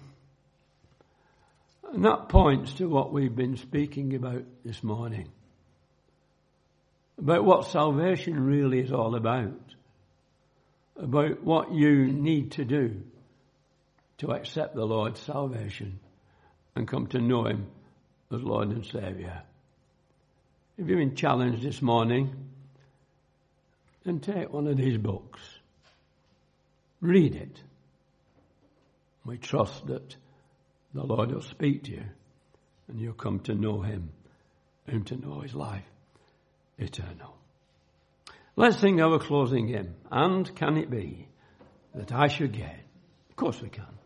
And 1.93 2.05
that 2.05 2.29
points 2.29 2.73
to 2.75 2.89
what 2.89 3.13
we've 3.13 3.35
been 3.35 3.57
speaking 3.57 4.15
about 4.15 4.43
this 4.65 4.83
morning. 4.83 5.29
About 7.18 7.44
what 7.44 7.66
salvation 7.66 8.38
really 8.38 8.81
is 8.81 8.92
all 8.92 9.14
about. 9.14 9.74
About 10.96 11.42
what 11.42 11.72
you 11.72 12.07
need 12.07 12.52
to 12.52 12.64
do 12.64 13.02
to 14.18 14.33
accept 14.33 14.74
the 14.74 14.85
Lord's 14.85 15.20
salvation 15.20 16.00
and 16.74 16.87
come 16.87 17.07
to 17.09 17.20
know 17.20 17.44
Him 17.44 17.66
as 18.33 18.42
Lord 18.42 18.68
and 18.68 18.85
Saviour. 18.85 19.42
If 20.76 20.88
you've 20.88 20.98
been 20.98 21.16
challenged 21.16 21.62
this 21.62 21.83
morning, 21.83 22.35
then 24.04 24.20
take 24.20 24.52
one 24.52 24.66
of 24.66 24.76
these 24.76 24.98
books 24.98 25.40
Read 27.00 27.37
it. 27.37 27.62
We 29.24 29.38
trust 29.38 29.87
that 29.87 30.16
the 30.94 31.04
Lord 31.04 31.31
will 31.31 31.42
speak 31.42 31.85
to 31.85 31.92
you 31.92 32.04
and 32.88 33.00
you'll 33.00 33.12
come 33.12 33.40
to 33.40 33.54
know 33.54 33.83
Him 33.83 34.11
and 34.87 35.07
to 35.07 35.16
know 35.16 35.40
His 35.40 35.54
life 35.54 35.85
eternal. 36.79 37.37
Let's 38.57 38.81
sing 38.81 39.01
our 39.01 39.19
closing 39.19 39.69
hymn. 39.69 39.95
And 40.11 40.55
can 40.57 40.77
it 40.77 40.91
be 40.91 41.29
that 41.95 42.12
I 42.12 42.29
should 42.29 42.53
get? 42.53 42.79
Of 43.31 43.37
course 43.37 43.61
we 43.61 43.69
can. 43.69 43.98